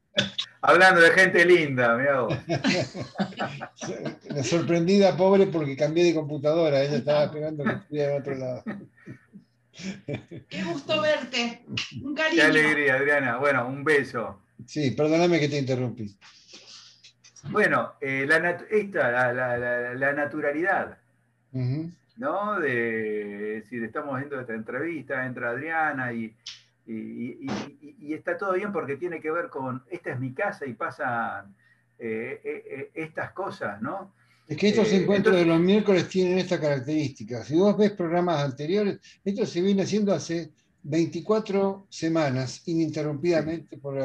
[0.67, 2.25] Hablando de gente linda, mira
[4.31, 8.65] La sorprendida pobre porque cambié de computadora, ella estaba esperando que estuviera en otro lado.
[10.49, 11.67] Qué gusto verte.
[12.03, 12.37] Un cariño.
[12.37, 13.37] Qué alegría, Adriana.
[13.37, 14.41] Bueno, un beso.
[14.67, 16.17] Sí, perdóname que te interrumpí.
[17.51, 20.97] Bueno, eh, la, la, naturalidad,
[22.17, 22.59] ¿no?
[22.59, 26.35] De, decir, estamos viendo esta entrevista, entra Adriana y,
[26.87, 31.55] está todo bien porque tiene que ver con, esta es mi casa y pasan
[31.99, 34.15] eh, eh, estas cosas, ¿no?
[34.47, 37.43] Es que estos encuentros de los miércoles tienen esta característica.
[37.43, 43.99] Si vos ves programas anteriores, esto se viene haciendo hace 24 semanas, ininterrumpidamente, por,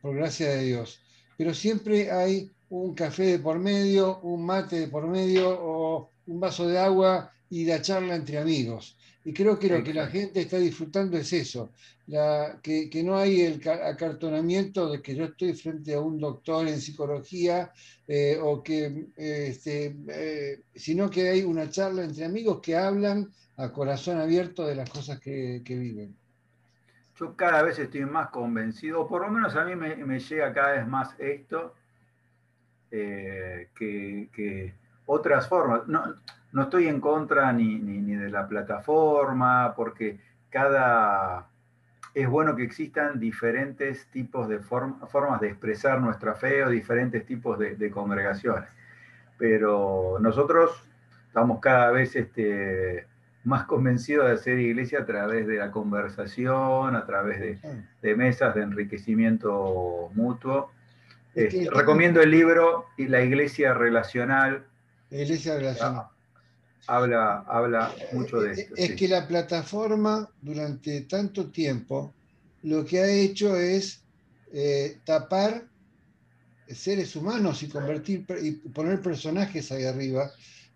[0.00, 1.00] por gracia de Dios.
[1.36, 6.38] Pero siempre hay un café de por medio, un mate de por medio o un
[6.38, 8.96] vaso de agua y la charla entre amigos.
[9.24, 11.70] Y creo que lo que la gente está disfrutando es eso,
[12.60, 17.72] que, no hay el acartonamiento de que yo estoy frente a un doctor en psicología,
[18.08, 23.70] eh, o que, este, eh, sino que hay una charla entre amigos que hablan a
[23.70, 26.16] corazón abierto de las cosas que, viven.
[27.16, 30.72] Yo cada vez estoy más convencido, o por lo menos a mí me llega cada
[30.72, 31.74] vez más esto,
[32.94, 34.74] eh, que,
[35.06, 35.88] otras formas.
[35.88, 36.14] No,
[36.52, 40.18] no, estoy en contra ni, ni, de la plataforma, porque
[40.50, 41.48] cada...
[42.14, 47.58] Es bueno que existan diferentes tipos de formas de expresar nuestra fe o diferentes tipos
[47.58, 48.68] de, congregaciones.
[49.38, 50.70] Pero nosotros
[51.28, 53.06] estamos cada vez este,
[53.44, 57.58] más convencidos de hacer iglesia a través de la conversación, a través de,
[58.02, 60.70] de mesas de enriquecimiento mutuo
[61.34, 64.66] este, recomiendo el libro y La Iglesia Relacional.
[65.10, 66.06] La Iglesia Relacional.
[66.86, 68.74] Habla, habla mucho de esto.
[68.76, 72.12] Es que la plataforma durante tanto tiempo
[72.62, 74.02] lo que ha hecho es
[74.52, 75.66] eh, tapar
[76.68, 80.30] seres humanos y convertir y poner personajes ahí arriba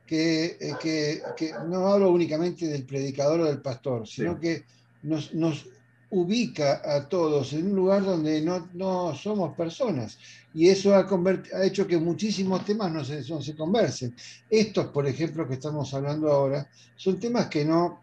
[0.06, 4.64] que, eh, que, que, no hablo únicamente del predicador o del pastor, sino que
[5.02, 5.66] nos, nos,
[6.10, 10.18] ubica a todos en un lugar donde no, no somos personas.
[10.54, 11.06] Y eso ha,
[11.54, 14.14] ha, hecho que muchísimos temas no se, no se conversen.
[14.48, 18.00] Estos, por ejemplo, que estamos hablando ahora, son temas que no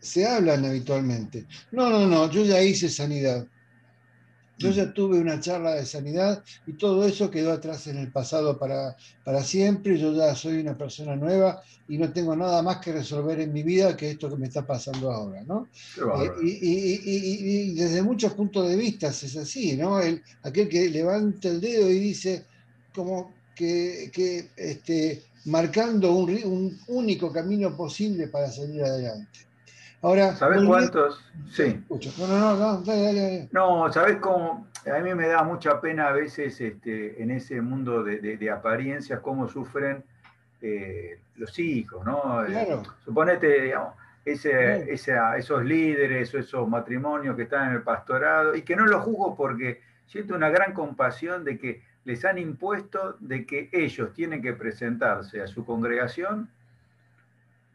[0.00, 1.46] se hablan habitualmente.
[1.72, 3.46] No, no, no, yo ya hice sanidad.
[4.58, 8.58] Yo ya tuve una charla de sanidad y todo eso quedó atrás en el pasado
[8.58, 9.98] para, para siempre.
[9.98, 13.62] Yo ya soy una persona nueva y no tengo nada más que resolver en mi
[13.62, 15.68] vida que esto que me está pasando ahora, ¿no?
[15.96, 20.00] Eh, y, desde muchos puntos de vista es así, ¿no?
[20.00, 22.44] El, aquel que levanta el dedo y dice
[22.92, 29.47] como que, que este, marcando un, un único camino posible para salir adelante.
[30.00, 31.24] Ahora, ¿sabes cuántos?
[31.50, 31.82] Sí.
[31.90, 34.68] No, no, no, dale, dale, No, ¿sabes cómo?
[34.86, 39.48] A mí me da mucha pena a veces este, en ese mundo de, apariencias cómo
[39.48, 40.04] sufren
[40.62, 42.44] eh, los hijos, ¿no?
[42.44, 42.82] Eh, claro.
[43.04, 48.76] suponete, digamos, ese, esos líderes o esos matrimonios que están en el pastorado y que
[48.76, 53.68] no los juzgo porque siento una gran compasión de que les han impuesto de que
[53.72, 56.48] ellos tienen que presentarse a su congregación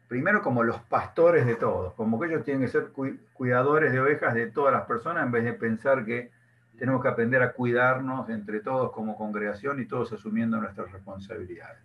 [0.08, 2.90] primero como los pastores de todos, como que ellos tienen que ser
[3.32, 6.30] cuidadores de ovejas de todas las personas en vez de pensar que
[6.78, 11.78] tenemos que aprender a cuidarnos entre todos como congregación y todos asumiendo nuestras responsabilidades.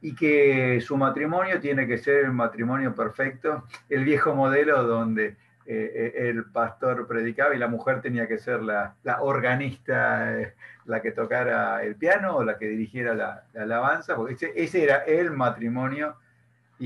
[0.00, 6.12] Y que su matrimonio tiene que ser el matrimonio perfecto, el viejo modelo donde eh,
[6.16, 10.54] eh, el pastor predicaba y la mujer tenía que ser la, organista, eh,
[10.86, 14.96] la que tocara el piano o la que dirigiera la, alabanza, porque ese, ese era
[15.04, 16.16] el matrimonio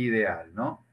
[0.04, 0.84] ideal, ¿no?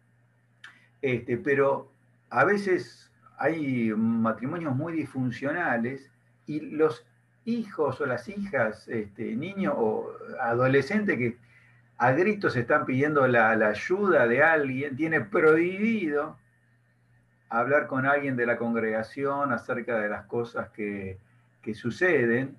[1.01, 1.91] Este, pero
[2.29, 6.09] a veces hay matrimonios muy disfuncionales
[6.47, 7.05] y los
[7.45, 11.37] hijos o las hijas, este, niños o adolescentes que
[11.97, 16.37] a gritos están pidiendo la, ayuda de alguien, tiene prohibido
[17.49, 21.19] hablar con alguien de la congregación acerca de las cosas que,
[21.73, 22.57] suceden,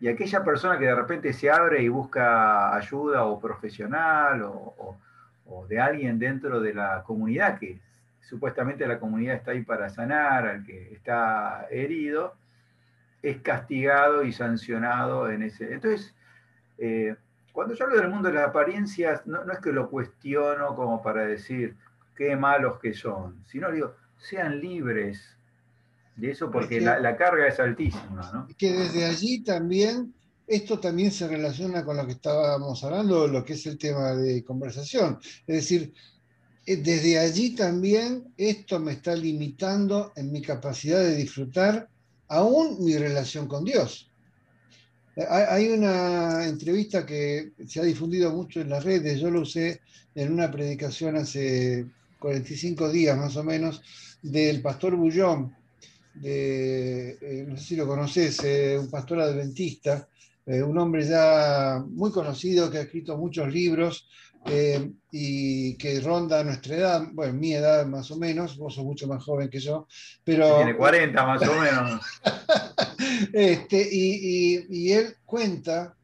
[0.00, 4.96] y aquella persona que de repente se abre y busca ayuda o profesional o
[5.68, 7.80] de alguien dentro de la comunidad, que
[8.20, 12.34] supuestamente la comunidad está ahí para sanar al que está herido,
[13.22, 15.72] es castigado y sancionado en ese.
[15.72, 16.14] Entonces,
[16.78, 17.16] eh,
[17.52, 21.26] cuando yo hablo del mundo de las apariencias, no, es que lo cuestiono como para
[21.26, 21.76] decir
[22.16, 25.36] qué malos que son, sino digo, sean libres
[26.16, 28.30] de eso porque la, la, carga es altísima.
[28.32, 28.46] ¿no?
[28.58, 30.14] Que desde allí también
[30.50, 34.42] esto también se relaciona con lo que estábamos hablando, lo que es el tema de
[34.42, 35.20] conversación.
[35.46, 35.94] Es decir,
[36.66, 41.88] eh, desde allí también esto me está limitando en mi capacidad de disfrutar
[42.26, 44.10] aún mi relación con Dios.
[45.14, 49.82] Eh, hay una entrevista que se ha difundido mucho en las redes, yo lo usé
[50.16, 51.86] en una predicación hace
[52.18, 53.82] 45 días más o menos,
[54.20, 55.54] del pastor Bullón,
[56.14, 58.40] de, eh, no sé si lo conoces,
[58.80, 60.08] un pastor adventista,
[60.46, 64.08] eh, un hombre ya muy conocido que ha escrito muchos libros
[64.46, 69.06] eh, y que ronda nuestra edad, bueno, mi edad más o menos, vos sos mucho
[69.06, 69.86] más joven que yo,
[70.24, 70.56] pero...
[70.56, 72.00] Tiene 40 más o menos.
[73.34, 75.94] este, y, él cuenta,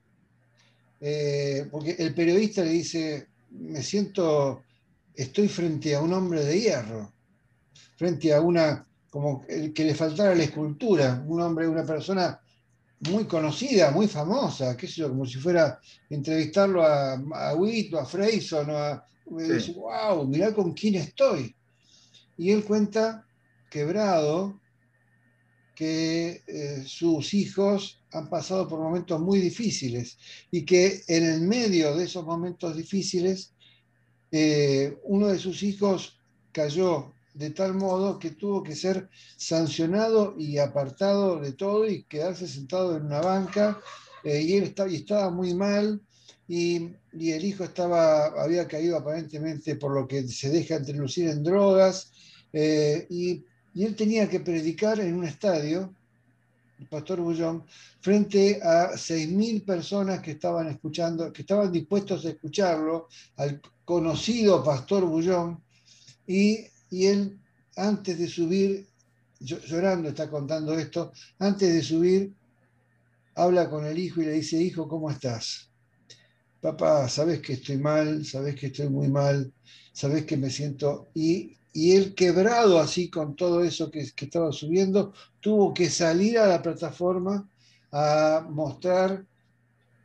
[1.01, 4.63] eh, porque el periodista le dice, me siento,
[5.15, 7.13] estoy frente a un hombre de hierro,
[7.97, 12.39] frente a una, como el que le faltara la escultura, un hombre, una persona
[13.01, 15.79] muy conocida, muy famosa, qué sé yo, como si fuera
[16.09, 21.55] entrevistarlo a, a Witt o a Freyson, o a, dice, wow, mirá con quién estoy.
[22.39, 23.27] Y él cuenta,
[23.71, 24.61] quebrado,
[25.77, 30.17] que eh, sus hijos han pasado por momentos muy difíciles
[30.51, 33.53] y que en el medio de esos momentos difíciles,
[34.33, 36.19] eh, uno de sus hijos
[36.51, 42.49] cayó de tal modo que tuvo que ser sancionado y apartado de todo y quedarse
[42.49, 43.79] sentado en una banca.
[44.25, 46.01] Eh, y él estaba, y muy mal
[46.49, 52.13] y, el hijo estaba, había caído aparentemente por lo que se deja entrelucir en drogas.
[52.53, 55.95] Eh, y, él tenía que predicar en un estadio,
[56.79, 57.65] el pastor Bullón,
[58.01, 65.05] frente a 6.000 personas que estaban escuchando, que estaban dispuestos a escucharlo, al conocido pastor
[65.05, 65.63] Bullón,
[66.27, 67.39] y y él
[67.77, 68.87] antes de subir,
[69.41, 72.33] llorando está contando esto, antes de subir,
[73.35, 75.71] habla con el hijo y le dice, hijo, ¿cómo estás?
[76.61, 79.53] Papá, sabes que estoy mal, sabes que estoy muy mal,
[79.93, 81.09] sabes que me siento...
[81.15, 86.47] Y, él quebrado así con todo eso que, que estaba subiendo, tuvo que salir a
[86.47, 87.47] la plataforma
[87.93, 89.23] a mostrar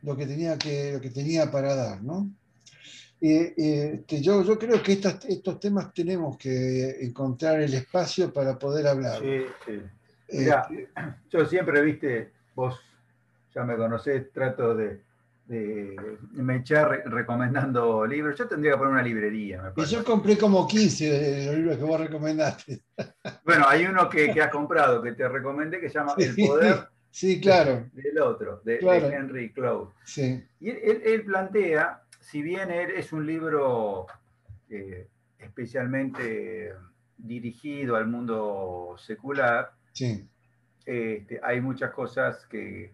[0.02, 2.30] lo que tenía, que, lo que tenía para dar, ¿no?
[3.22, 9.20] Este, yo, yo creo que estos temas tenemos que encontrar el espacio para poder hablar.
[9.20, 9.82] Sí, sí.
[10.28, 10.88] Este,
[11.30, 12.80] yo siempre, viste, vos
[13.54, 15.00] ya me conocés, trato de,
[16.32, 18.38] me echar recomendando libros.
[18.38, 19.72] Yo tendría que poner una librería.
[19.76, 22.80] y yo compré como 15 de los libros que vos recomendaste.
[23.44, 26.88] Bueno, hay uno que, que has comprado que te recomendé que se llama El Poder
[27.12, 27.88] sí, claro.
[27.92, 29.88] del Otro, de, Henry Cloud.
[30.04, 30.42] Sí.
[30.60, 34.06] Y él, plantea, si bien él es un libro
[34.70, 35.08] eh,
[35.38, 36.74] especialmente
[37.18, 40.28] dirigido al mundo secular, sí.
[40.84, 42.92] Este, hay muchas cosas que,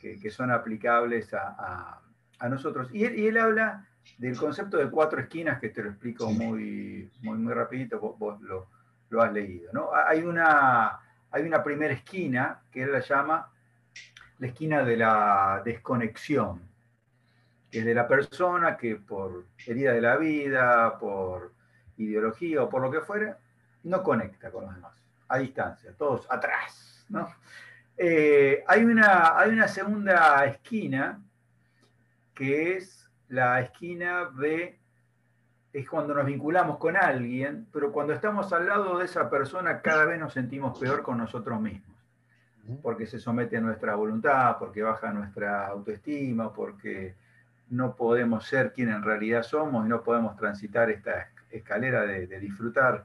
[0.00, 2.00] que, son aplicables a,
[2.38, 2.88] a, nosotros.
[2.92, 3.86] Y él, y él, habla
[4.18, 8.68] del concepto de cuatro esquinas, que te lo explico muy, muy, muy rapidito, vos, lo,
[9.10, 9.70] lo, has leído.
[9.72, 9.90] ¿no?
[9.94, 10.98] Hay, una,
[11.30, 13.52] hay una primera esquina que él la llama
[14.38, 16.60] la esquina de la desconexión,
[17.84, 21.52] de la persona que por herida de la vida, por
[21.96, 23.38] ideología o por lo que fuera,
[23.84, 24.92] no conecta con los demás,
[25.28, 27.04] a distancia, todos atrás.
[27.08, 27.28] ¿no?
[27.96, 31.20] Eh, hay, una, hay una segunda esquina
[32.34, 34.78] que es la esquina de,
[35.72, 40.04] es cuando nos vinculamos con alguien, pero cuando estamos al lado de esa persona cada
[40.04, 41.96] vez nos sentimos peor con nosotros mismos,
[42.82, 47.14] porque se somete a nuestra voluntad, porque baja nuestra autoestima, porque
[47.70, 53.04] no podemos ser quien en realidad somos y no podemos transitar esta escalera de, disfrutar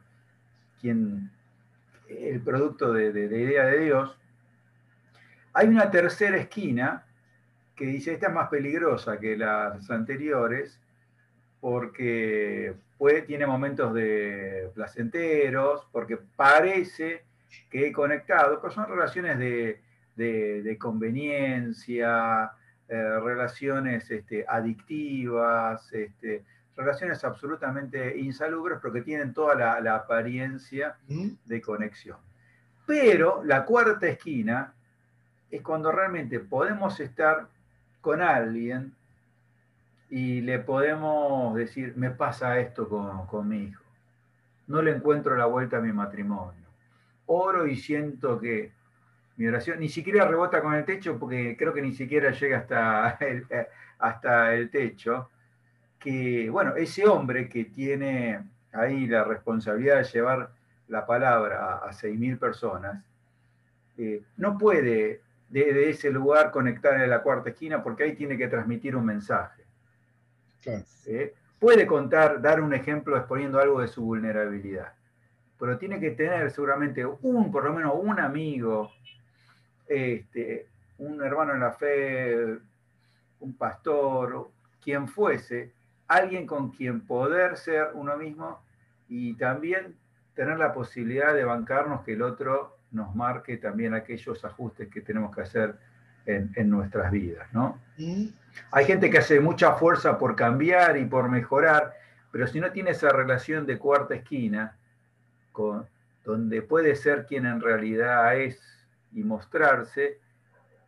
[0.79, 1.31] quien,
[2.07, 4.17] el producto de, de, de idea de Dios,
[5.53, 7.05] hay una tercera esquina
[7.75, 10.79] que dice, esta es más peligrosa que las anteriores,
[11.59, 12.75] porque
[13.25, 17.23] tiene momentos de placenteros, porque parece
[17.69, 22.51] que he conectado, que son relaciones de, conveniencia,
[22.91, 26.43] eh, relaciones este, adictivas, este,
[26.75, 32.17] relaciones absolutamente insalubres, pero que tienen toda la, la apariencia de conexión.
[32.85, 34.73] Pero la cuarta esquina
[35.49, 37.47] es cuando realmente podemos estar
[38.01, 38.93] con alguien
[40.09, 43.83] y le podemos decir, me pasa esto con, mi hijo,
[44.67, 46.67] no le encuentro la vuelta a mi matrimonio,
[47.27, 48.73] oro y siento que
[49.41, 53.17] mi oración ni siquiera rebota con el techo porque creo que ni siquiera llega hasta
[53.25, 53.47] el,
[53.97, 55.31] hasta el techo,
[55.97, 58.39] que bueno, ese hombre que tiene
[58.71, 60.51] ahí la responsabilidad de llevar
[60.89, 63.03] la palabra a, 6.000 personas,
[63.97, 68.47] eh, no puede de, ese lugar conectar en la cuarta esquina, porque ahí tiene que
[68.47, 69.63] transmitir un mensaje.
[71.07, 71.33] ¿Eh?
[71.57, 74.93] Puede contar, dar un ejemplo exponiendo algo de su vulnerabilidad,
[75.59, 78.91] pero tiene que tener seguramente un, por lo menos un amigo,
[79.91, 80.67] este,
[80.99, 82.57] un hermano en la fe,
[83.41, 84.49] un pastor,
[84.81, 85.73] quien fuese,
[86.07, 88.61] alguien con quien poder ser uno mismo
[89.09, 89.95] y también
[90.33, 95.35] tener la posibilidad de bancarnos que el otro nos marque también aquellos ajustes que tenemos
[95.35, 95.75] que hacer
[96.25, 97.77] en, nuestras vidas, ¿no?
[97.97, 98.27] Mm.
[98.71, 101.93] Hay gente que hace mucha fuerza por cambiar y por mejorar,
[102.31, 104.77] pero si no tiene esa relación de cuarta esquina,
[105.51, 105.85] con,
[106.23, 108.80] donde puede ser quien en realidad es
[109.13, 110.19] y mostrarse,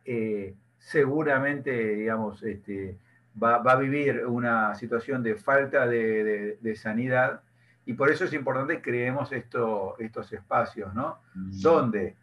[0.04, 2.98] eh, seguramente, digamos, este,
[3.42, 7.40] va, a vivir una situación de falta de sanidad
[7.86, 11.18] y por eso es importante que creemos esto, estos espacios, ¿no?
[11.34, 11.60] Mm.
[11.60, 12.16] Donde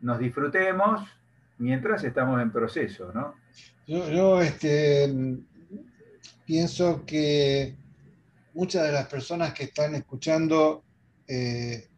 [0.00, 1.02] nos disfrutemos
[1.58, 3.34] mientras estamos en proceso, ¿no?
[3.86, 5.12] Yo, este,
[6.46, 7.74] pienso que
[8.54, 10.82] muchas de las personas que están escuchando
[11.26, 11.88] eh,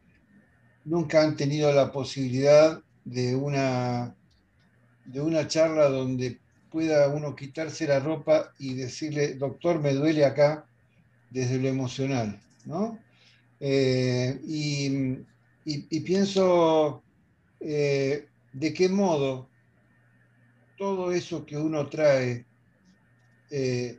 [0.85, 4.15] nunca han tenido la posibilidad de una,
[5.05, 6.39] de una charla donde
[6.71, 10.67] pueda uno quitarse la ropa y decirle, doctor, me duele acá
[11.31, 12.39] desde lo emocional.
[12.65, 12.99] ¿no?
[13.61, 17.03] Eh, y, pienso
[17.61, 19.49] eh, de qué modo
[20.77, 22.45] todo eso que uno trae
[23.51, 23.99] eh,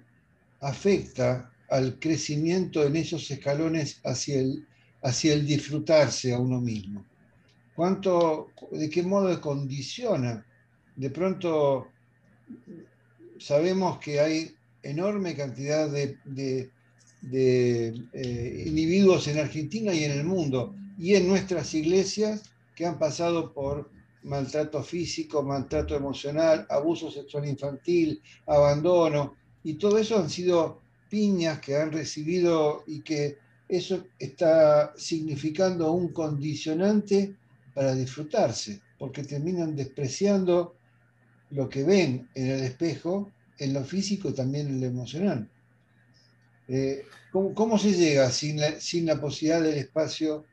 [0.59, 4.67] afecta al crecimiento en esos escalones hacia el,
[5.01, 7.05] hacia el disfrutarse a uno mismo.
[7.77, 10.43] ¿Cuánto, ¿De qué modo condiciona?
[10.95, 11.89] De pronto
[13.37, 14.51] sabemos que hay
[14.81, 16.71] enorme cantidad de,
[17.31, 22.41] eh, individuos en Argentina y en el mundo, y en nuestras iglesias
[22.73, 23.91] que han pasado por
[24.23, 31.75] maltrato físico, maltrato emocional, abuso sexual infantil, abandono, y todo eso han sido piñas que
[31.75, 33.37] han recibido y que
[33.69, 37.35] eso está significando un condicionante
[37.77, 40.75] para disfrutarse, porque terminan despreciando
[41.51, 45.47] lo que ven en el espejo en lo físico y también en lo emocional.
[46.67, 50.45] Eh, ¿cómo, se llega sin la, sin la posibilidad del espacio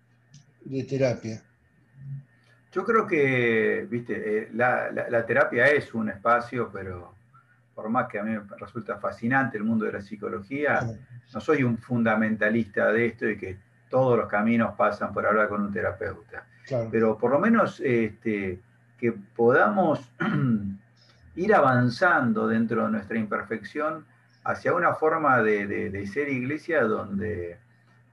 [0.66, 1.42] de terapia?
[2.70, 7.14] Yo creo que, viste, eh, la, terapia es un espacio, pero
[7.74, 10.94] por más que a mí me resulta fascinante el mundo de la psicología,
[11.32, 13.56] no soy un fundamentalista de esto y que
[13.88, 16.48] todos los caminos pasan por hablar con un terapeuta.
[16.90, 18.60] Pero por lo menos este,
[18.98, 20.10] que podamos
[21.36, 24.04] ir avanzando dentro de nuestra imperfección
[24.44, 27.58] hacia una forma de, ser iglesia donde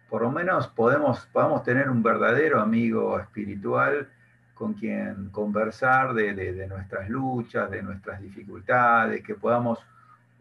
[0.10, 4.10] por lo menos podemos, podamos tener un verdadero amigo espiritual
[4.54, 9.80] con quien conversar de, nuestras luchas, de nuestras dificultades, que podamos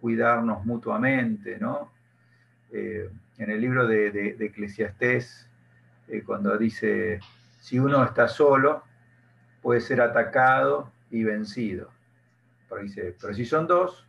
[0.00, 1.92] cuidarnos mutuamente, ¿no?
[2.72, 3.08] Eh,
[3.38, 5.48] en el libro de, Eclesiastés,
[6.08, 7.20] eh, cuando dice,
[7.60, 8.82] si uno está solo,
[9.62, 11.90] puede ser atacado y vencido.
[12.68, 14.06] Pero dice, pero si son dos,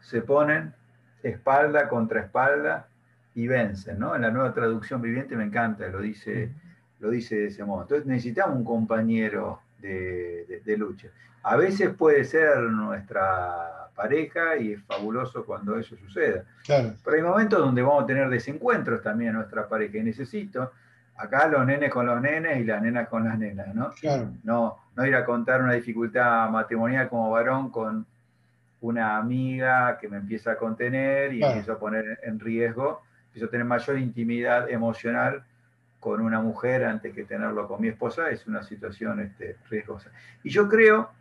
[0.00, 0.74] se ponen
[1.22, 2.88] espalda contra espalda
[3.34, 4.14] y vencen, ¿no?
[4.14, 6.50] En la nueva traducción viviente me encanta, lo dice,
[7.00, 7.82] lo dice de ese modo.
[7.82, 11.08] Entonces necesitamos un compañero de, lucha.
[11.44, 16.44] A veces puede ser nuestra pareja y es fabuloso cuando eso suceda.
[16.66, 20.72] Pero hay momentos donde vamos a tener desencuentros también a nuestra pareja y necesito
[21.16, 23.90] acá los nenes con los nenes y las nenas con las nenas, ¿no?
[24.42, 28.06] No, no ir a contar una dificultad matrimonial como varón con
[28.80, 33.50] una amiga que me empieza a contener y empiezo a poner en riesgo, empiezo a
[33.50, 35.44] tener mayor intimidad emocional
[36.00, 40.10] con una mujer antes que tenerlo con mi esposa, es una situación este, riesgosa.
[40.42, 41.12] Y yo creo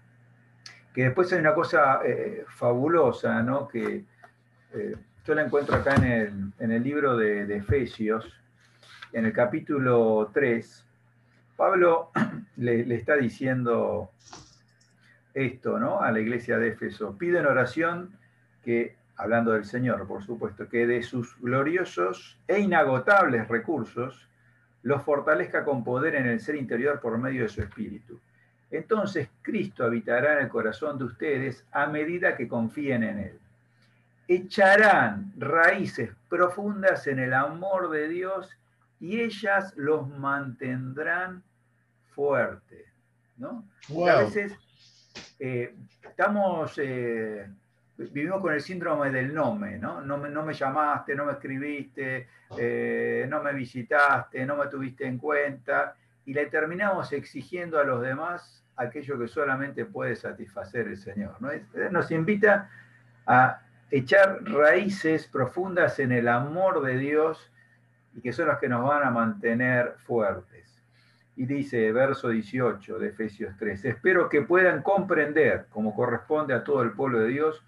[0.91, 3.67] que después hay una cosa eh, fabulosa, ¿no?
[3.67, 4.03] Que
[4.73, 8.40] eh, yo la encuentro acá en el, en el libro de, de Efesios,
[9.13, 10.85] en el capítulo 3,
[11.57, 12.11] Pablo
[12.57, 14.11] le, está diciendo
[15.33, 16.01] esto ¿no?
[16.01, 17.17] a la iglesia de Éfeso.
[17.17, 18.17] Piden oración
[18.63, 24.27] que, hablando del Señor, por supuesto, que de sus gloriosos e inagotables recursos
[24.83, 28.19] los fortalezca con poder en el ser interior por medio de su espíritu.
[28.71, 33.39] Entonces Cristo habitará en el corazón de ustedes a medida que confíen en Él.
[34.27, 38.57] Echarán raíces profundas en el amor de Dios
[39.01, 41.43] y ellas los mantendrán
[42.11, 42.85] fuertes.
[43.37, 43.67] ¿no?
[44.07, 44.53] A veces
[45.39, 45.75] eh,
[46.07, 47.49] estamos, eh,
[47.97, 50.01] vivimos con el síndrome del no me, ¿no?
[50.01, 52.27] No me, no me llamaste, no me escribiste,
[52.57, 55.95] eh, no me visitaste, no me tuviste en cuenta,
[56.25, 61.37] y le terminamos exigiendo a los demás aquello que solamente puede satisfacer el Señor.
[61.39, 61.49] ¿no?
[61.89, 62.69] Nos invita
[63.25, 67.51] a echar raíces profundas en el amor de Dios
[68.13, 70.83] y que son las que nos van a mantener fuertes.
[71.35, 76.81] Y dice, verso 18 de Efesios 3, espero que puedan comprender, como corresponde a todo
[76.81, 77.63] el pueblo de Dios,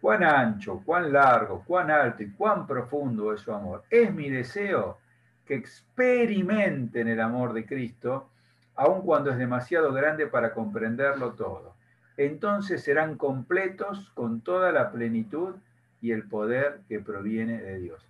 [0.00, 3.84] cuán ancho, cuán largo, cuán alto y cuán profundo es su amor.
[3.90, 4.98] Es mi deseo
[5.46, 8.30] que experimenten el amor de Cristo,
[8.74, 11.76] aun cuando es demasiado grande para comprenderlo todo.
[12.16, 15.56] Entonces serán completos con toda la plenitud
[16.00, 18.06] y el poder que proviene de Dios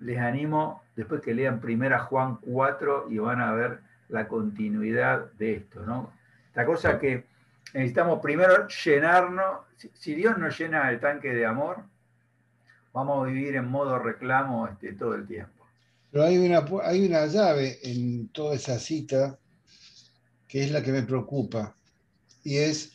[0.00, 5.56] les animo después que lean primera Juan 4 y van a ver la continuidad de
[5.56, 6.12] esto, ¿no?
[6.54, 7.24] La cosa que
[7.74, 9.60] necesitamos primero llenarnos,
[9.94, 11.84] si Dios nos llena el tanque de amor,
[12.92, 15.66] vamos a vivir en modo reclamo este, todo el tiempo.
[16.10, 19.38] Pero hay una, hay una llave en toda esa cita
[20.48, 21.76] que es la que me preocupa,
[22.42, 22.92] y es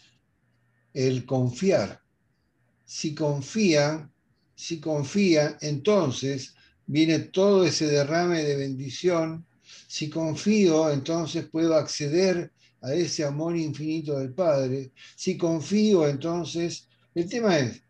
[0.93, 2.01] el confiar.
[2.83, 4.09] Si confía,
[4.55, 6.54] si confía, entonces
[6.87, 9.45] viene todo ese derrame de bendición.
[9.87, 14.91] Si confío, entonces puedo acceder a ese amor infinito del Padre.
[15.15, 17.81] Si confío, entonces, el tema es,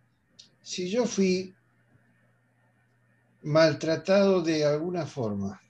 [0.61, 1.53] si yo fui
[3.43, 5.61] maltratado de alguna forma,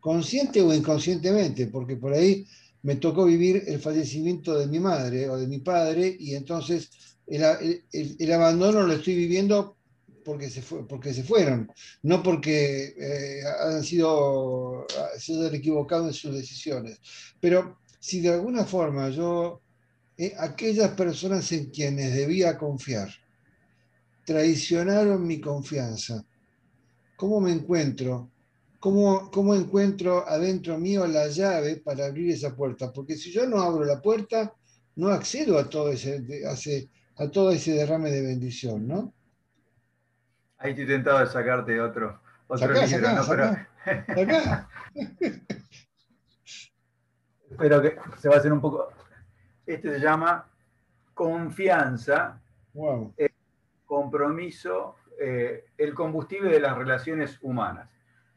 [0.00, 2.46] consciente o inconscientemente, porque por ahí
[2.82, 6.88] me tocó vivir el fallecimiento de mi madre o de mi padre y entonces
[7.26, 9.75] el, abandono lo estoy viviendo
[10.26, 11.70] porque se, fue, porque se fueron,
[12.02, 14.84] no porque eh, han sido,
[15.16, 16.98] se han equivocado en sus decisiones.
[17.40, 19.62] Pero si de alguna forma yo,
[20.18, 23.08] eh, aquellas personas en quienes debía confiar,
[24.24, 26.24] traicionaron mi confianza,
[27.16, 28.32] ¿cómo me encuentro?
[28.80, 32.92] ¿Cómo, ¿Cómo encuentro adentro mío la llave para abrir esa puerta?
[32.92, 34.52] Porque si yo no abro la puerta,
[34.96, 39.15] no accedo a todo ese, a, a todo ese derrame de bendición, ¿no?
[40.58, 43.22] Ahí estoy tentado de sacarte otro, otro libro, ¿no?
[43.28, 43.56] Pero...
[47.82, 48.88] que se va a hacer un poco.
[49.64, 50.48] Este se llama
[51.14, 52.40] Confianza
[53.16, 53.32] el
[53.86, 57.88] compromiso, eh, el combustible de las relaciones humanas.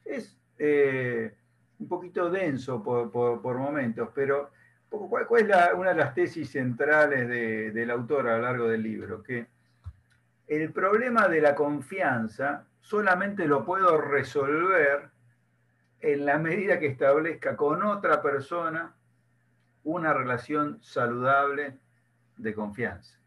[0.06, 1.36] Es eh,
[1.80, 4.52] un poquito denso por, momentos, pero
[4.90, 7.28] ¿cuál, es una de las tesis centrales
[7.74, 9.24] del autor a lo largo del libro?
[9.24, 9.48] Que
[10.50, 15.10] el problema de la confianza solamente lo puedo resolver
[16.02, 18.94] en la medida que establezca con otra persona
[19.84, 21.78] una relación saludable
[22.38, 23.18] de confianza.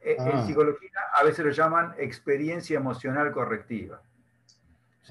[0.00, 0.44] Eh, en ah.
[0.44, 4.02] psicología a veces lo llaman experiencia emocional correctiva.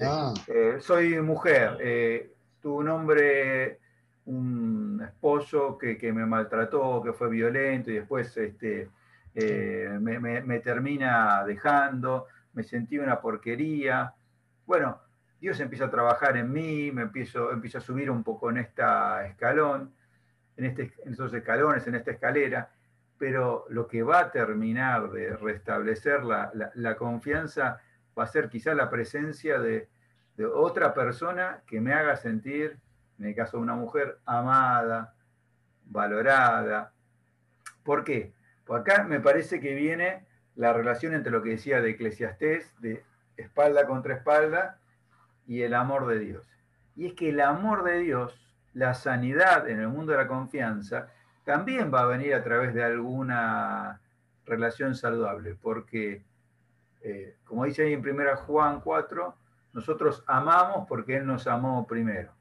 [0.00, 0.34] Ah.
[0.46, 3.78] Eh, soy mujer, eh, tu un hombre,
[4.26, 8.90] un esposo que, me maltrató, que fue violento y después este,
[9.34, 14.14] me, termina dejando, me sentí una porquería.
[14.66, 15.00] Bueno,
[15.40, 19.92] Dios empieza a trabajar en mí, me empiezo, a subir un poco en esta escalón,
[20.56, 22.70] en, en estos escalones, en esta escalera,
[23.22, 27.78] pero lo que va a terminar de restablecer la, confianza
[28.18, 29.88] va a ser quizá la presencia de,
[30.52, 32.80] otra persona que me haga sentir,
[33.20, 35.14] en el caso de una mujer, amada,
[35.84, 36.92] valorada.
[37.84, 38.32] ¿Por qué?
[38.64, 43.02] Porque acá me parece que viene la relación entre lo que decía de Eclesiastés, de
[43.36, 44.78] espalda contra espalda,
[45.46, 46.46] y el amor de Dios.
[46.94, 48.38] Y es que el amor de Dios,
[48.74, 51.08] la sanidad en el mundo de la confianza,
[51.44, 54.00] también va a venir a través de alguna
[54.46, 56.22] relación saludable, porque,
[57.02, 59.34] eh, como dice ahí en 1 Juan 4,
[59.72, 62.32] nosotros amamos porque Él nos amó primero.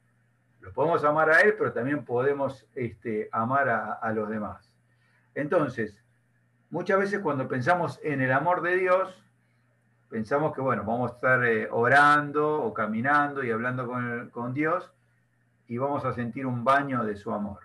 [0.60, 4.72] Lo podemos amar a Él, pero también podemos este, amar a los demás.
[5.34, 5.98] Entonces,
[6.72, 9.24] muchas veces cuando pensamos en el amor de Dios,
[10.10, 13.88] pensamos que, bueno, vamos a estar eh, orando o caminando y hablando
[14.32, 14.92] con, Dios
[15.68, 17.60] y vamos a sentir un baño de su amor.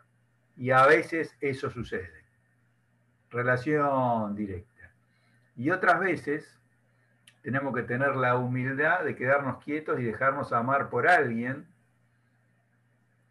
[0.57, 2.25] Y a veces eso sucede.
[3.31, 4.91] Relación directa.
[5.57, 6.59] Y otras veces
[7.43, 11.67] tenemos que tener la humildad de quedarnos quietos y dejarnos amar por alguien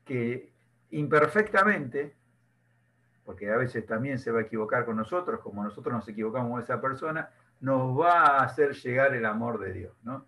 [0.06, 0.52] que
[0.92, 2.16] imperfectamente
[3.26, 6.62] porque a veces también se va a equivocar con nosotros, como nosotros nos equivocamos con
[6.62, 10.26] esa persona, nos va a hacer llegar el amor de Dios, ¿no?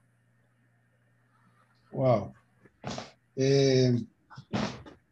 [1.92, 2.34] Wow.
[3.36, 3.96] Eh,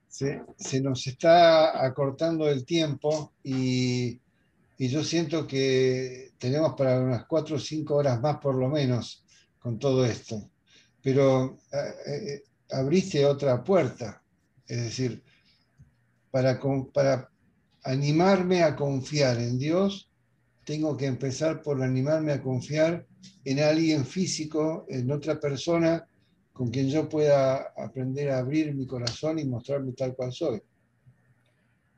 [0.07, 4.19] se, nos está acortando el tiempo y,
[4.77, 9.23] yo siento que tenemos para unas cuatro o cinco horas más por lo menos
[9.59, 10.49] con todo esto.
[11.01, 14.21] Pero eh, eh, abriste otra puerta,
[14.67, 15.23] es decir,
[16.29, 16.59] para,
[16.93, 17.29] para
[17.85, 20.09] animarme a confiar en Dios,
[20.63, 23.05] tengo que empezar por animarme a confiar
[23.45, 26.05] en alguien físico, en otra persona
[26.51, 30.61] con quien yo pueda aprender a abrir mi corazón y mostrarme tal cual soy.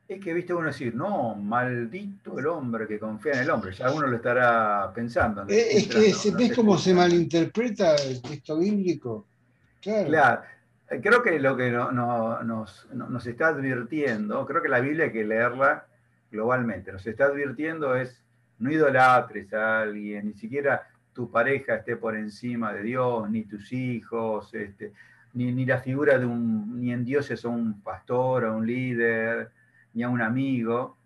[0.06, 3.92] Es que viste uno decir, no, maldito el hombre que confía en el hombre, ya
[3.92, 5.42] uno lo estará pensando.
[5.48, 9.26] Eh, es, que ves cómo se malinterpreta el texto bíblico.
[9.80, 10.08] Claro.
[10.08, 10.42] claro.
[10.88, 15.86] Creo que lo que nos, está advirtiendo, creo que la Biblia hay que leerla
[16.30, 18.22] globalmente, nos está advirtiendo es
[18.58, 23.72] no idolatres a alguien, ni siquiera tu pareja esté por encima de Dios, ni tus
[23.72, 24.92] hijos, este,
[25.34, 29.50] ni, la figura de un, ni en Dios es un pastor, o un líder,
[29.94, 30.96] ni a un amigo.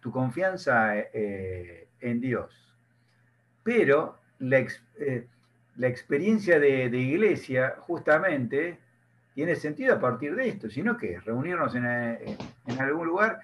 [0.00, 2.74] tu confianza eh, en Dios.
[3.62, 4.58] Pero la,
[4.98, 5.26] eh,
[5.76, 8.78] la experiencia de, de, iglesia justamente
[9.40, 12.36] tiene sentido a partir de esto, sino que reunirnos en, eh,
[12.66, 13.40] en algún lugar,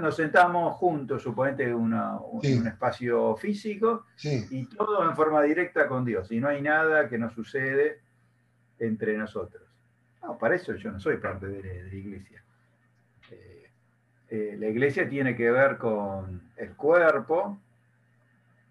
[0.00, 6.32] nos sentamos juntos, suponete en un espacio físico, y todo en forma directa con Dios,
[6.32, 8.00] y no hay nada que nos sucede
[8.80, 9.62] entre nosotros.
[10.20, 12.42] No, para eso yo no soy parte de, la iglesia.
[13.30, 13.70] Eh,
[14.30, 17.56] eh, la iglesia tiene que ver con el cuerpo,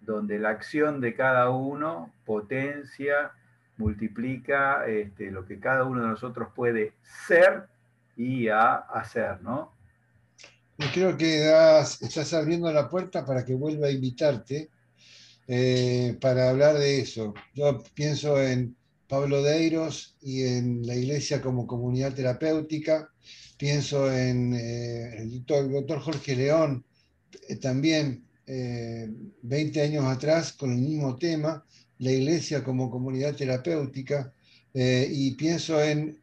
[0.02, 3.32] donde la acción de cada uno potencia
[3.78, 6.94] multiplica este, lo que cada uno de nosotros puede
[7.26, 7.66] ser
[8.16, 9.72] y a hacer, ¿no?
[10.78, 11.48] Y creo que
[12.00, 14.70] estás abriendo la puerta para que vuelva a invitarte
[15.48, 17.32] eh, para hablar de eso.
[17.54, 18.76] Yo pienso en
[19.08, 23.10] Pablo Deiros y en la iglesia como comunidad terapéutica,
[23.56, 26.84] pienso en eh, el, doctor, Jorge León,
[27.48, 31.64] eh, también 20 años atrás con el mismo tema,
[31.98, 34.32] la iglesia como comunidad terapéutica
[34.74, 36.18] eh, y pienso en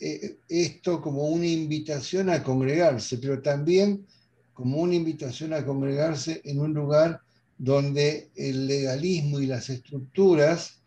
[0.00, 4.06] eh, esto como una invitación a congregarse, pero también
[4.52, 7.20] como una invitación a congregarse en un lugar
[7.58, 10.80] donde el legalismo y las estructuras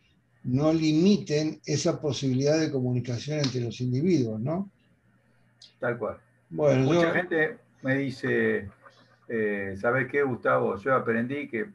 [0.43, 4.69] no limiten esa posibilidad de comunicación entre los individuos, ¿no?
[5.79, 6.17] Tal cual.
[6.49, 8.69] Bueno, Mucha gente me dice,
[9.27, 10.77] eh, ¿sabes qué, Gustavo?
[10.77, 11.67] Yo aprendí que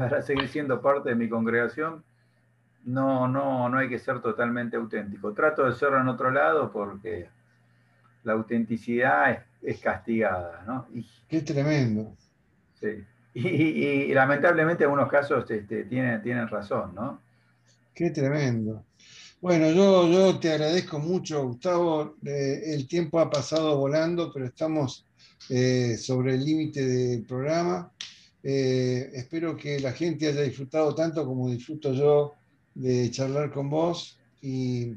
[0.00, 2.02] para seguir siendo parte de mi congregación,
[2.84, 5.32] no, no, no hay que ser totalmente auténtico.
[5.34, 7.28] Trato de serlo en otro lado porque
[8.24, 10.86] la autenticidad es, castigada, ¿no?
[11.28, 12.16] Qué tremendo.
[12.80, 13.04] Sí.
[13.34, 17.20] Y, lamentablemente en algunos casos este, tienen, tienen razón, ¿no?
[17.94, 18.82] Qué tremendo.
[19.40, 22.16] Bueno, yo, yo te agradezco mucho, Gustavo.
[22.24, 25.04] Eh, el tiempo ha pasado volando, pero estamos
[25.48, 27.90] eh, sobre el límite del programa.
[28.42, 32.32] Eh, espero que la gente haya disfrutado tanto como disfruto yo
[32.74, 34.94] de charlar con vos y,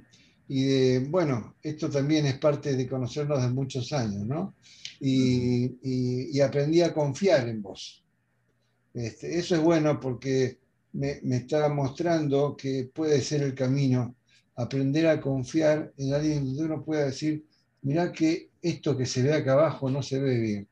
[0.47, 4.55] de, bueno, esto también es parte de conocernos de muchos años, ¿no?
[4.99, 8.03] Y, aprendí a confiar en vos.
[8.93, 10.59] Este, eso es bueno porque
[10.93, 14.15] me, me está mostrando que puede ser el camino,
[14.55, 17.45] aprender a confiar en alguien donde uno pueda decir,
[17.81, 20.67] mirá que esto que se ve acá abajo no se ve bien.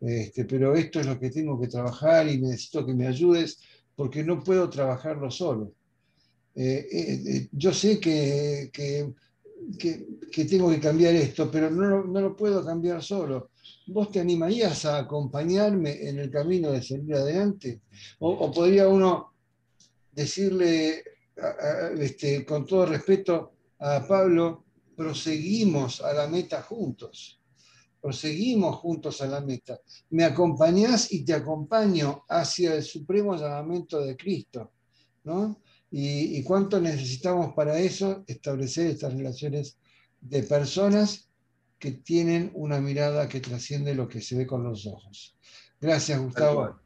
[0.00, 3.58] Este, pero esto es lo que tengo que trabajar y necesito que me ayudes
[3.94, 5.72] porque no puedo trabajarlo solo.
[6.54, 12.36] Eh, eh, eh, yo sé que, que, tengo que cambiar esto, pero no, no, lo
[12.36, 13.50] puedo cambiar solo.
[13.88, 17.80] ¿Vos te animarías a acompañarme en el camino de salir adelante?
[18.20, 19.34] ¿O, podría uno
[20.12, 21.02] decirle,
[21.98, 24.64] este, con todo respeto a Pablo,
[24.96, 27.35] proseguimos a la meta juntos?
[28.06, 29.80] Proseguimos juntos a la meta.
[30.10, 34.74] Me acompañás y te acompaño hacia el supremo llamamiento de Cristo.
[35.24, 35.60] ¿no?
[35.90, 39.80] Y, cuánto necesitamos para eso establecer estas relaciones
[40.20, 41.28] de personas
[41.80, 45.36] que tienen una mirada que trasciende lo que se ve con los ojos.
[45.80, 46.78] Gracias, Gustavo.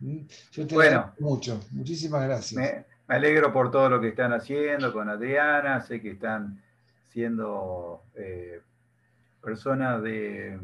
[0.00, 0.20] ¿Mm?
[0.50, 1.60] Yo te bueno, mucho.
[1.72, 2.58] Muchísimas gracias.
[2.58, 5.82] Me, alegro por todo lo que están haciendo con Adriana.
[5.82, 6.62] Sé que están
[7.12, 8.62] siendo eh,
[9.44, 10.58] personas de,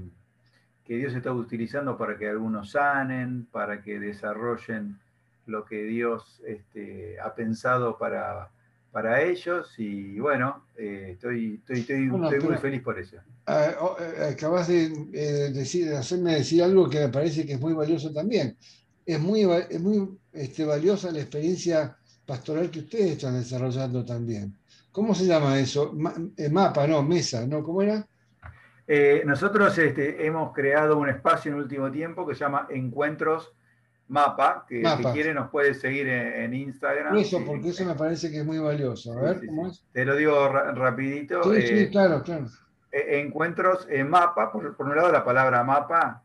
[0.91, 4.99] que Dios está utilizando para que algunos sanen, para que desarrollen
[5.47, 8.51] lo que Dios este, ha pensado para,
[8.91, 13.18] para ellos y bueno, eh, estoy, estoy, muy feliz por eso.
[13.47, 13.70] Ah,
[14.01, 18.12] eh, acabas de, eh, decir, hacerme decir algo que me parece que es muy valioso
[18.12, 18.57] también.
[19.07, 24.57] Es muy, es muy este, valiosa la experiencia pastoral que ustedes están desarrollando también.
[24.91, 25.95] ¿Cómo se llama eso?
[26.51, 27.62] mapa, no, mesa, ¿no?
[27.62, 28.05] ¿Cómo era?
[29.24, 33.53] Nosotros este, hemos creado un espacio en el último tiempo que se llama Encuentros
[34.11, 37.16] Mapa, que si quiere nos puede seguir en, Instagram.
[37.16, 39.16] Eso, porque eso me parece que es muy valioso.
[39.16, 39.84] A ver, ¿cómo es?
[39.93, 41.45] Te lo digo rapidito.
[41.45, 42.47] Sí, sí, eh, claro, claro.
[42.91, 46.24] E, encuentros en mapa, por, un lado la palabra mapa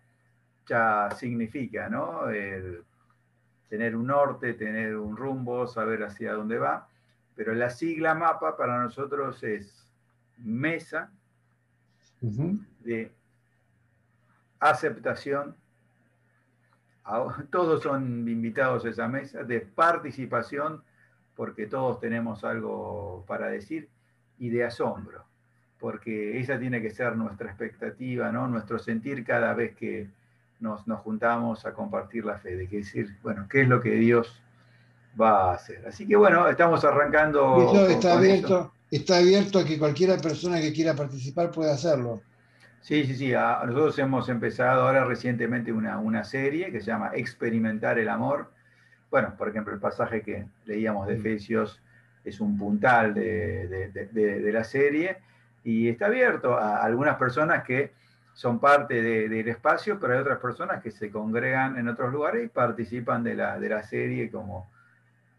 [0.68, 2.28] ya significa, ¿no?
[2.30, 2.84] El
[3.70, 6.88] tener un norte, tener un rumbo, saber hacia dónde va.
[7.36, 9.93] Pero la sigla mapa para nosotros es
[10.38, 11.11] mesa
[12.22, 13.11] de
[14.59, 15.55] aceptación
[17.51, 20.82] todos son invitados a esa mesa de participación,
[21.36, 23.89] porque todos tenemos algo para decir,
[24.39, 25.24] y de asombro,
[25.80, 28.47] porque esa tiene que ser nuestra expectativa, ¿no?
[28.47, 30.09] nuestro sentir cada vez que
[30.59, 34.41] nos, juntamos a compartir la fe, de que decir, bueno, ¿qué es lo que Dios
[35.20, 35.86] va a hacer?
[35.88, 37.88] Así que bueno, estamos arrancando.
[37.89, 42.22] está, abierto, está abierto a que cualquiera persona que quiera participar pueda hacerlo.
[42.82, 43.32] Sí, sí, sí.
[43.32, 48.51] nosotros hemos empezado ahora recientemente una, una, serie que se llama Experimentar el Amor.
[49.09, 51.20] Bueno, por ejemplo, el pasaje que leíamos de mm.
[51.20, 51.82] Efesios
[52.24, 55.18] es un puntal de, de, la serie
[55.63, 57.91] y está abierto a algunas personas que
[58.36, 62.49] son parte del espacio, pero hay otras personas que se congregan en otros lugares y
[62.49, 64.70] participan de la, de la serie como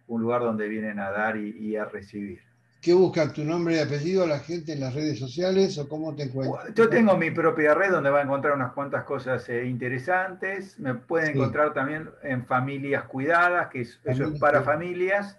[0.09, 2.41] un lugar donde vienen a dar y a recibir.
[2.87, 6.15] ¿Qué busca tu nombre y apellido a la gente en las redes sociales o cómo
[6.15, 6.73] te encuentras?
[6.73, 10.79] Yo tengo mi propia red donde va a encontrar unas cuantas cosas eh, interesantes.
[10.79, 15.37] Me pueden encontrar también en Familias Cuidadas, que eso es para familias.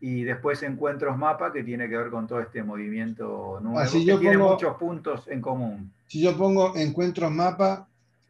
[0.00, 4.38] Y después Encuentros Mapa, que tiene que ver con todo este movimiento nuevo, que tiene
[4.38, 5.92] muchos puntos en común.
[6.06, 7.86] Si yo pongo Encuentros Mapa,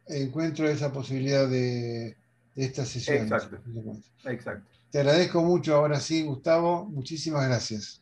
[0.07, 2.17] encuentro esa posibilidad de,
[2.55, 3.19] de esta sesión.
[3.19, 3.59] Exacto.
[4.25, 4.67] Exacto.
[4.91, 6.85] Te agradezco mucho ahora sí, Gustavo.
[6.85, 8.01] Muchísimas gracias.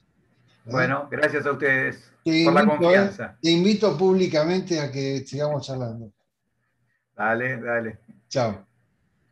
[0.65, 2.11] Bueno, gracias a ustedes
[2.43, 3.37] por la confianza.
[3.41, 6.11] te invito públicamente a que sigamos charlando.
[7.15, 7.99] Dale, dale.
[8.27, 8.65] Chao.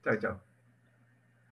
[0.03, 0.46] Chao, chao.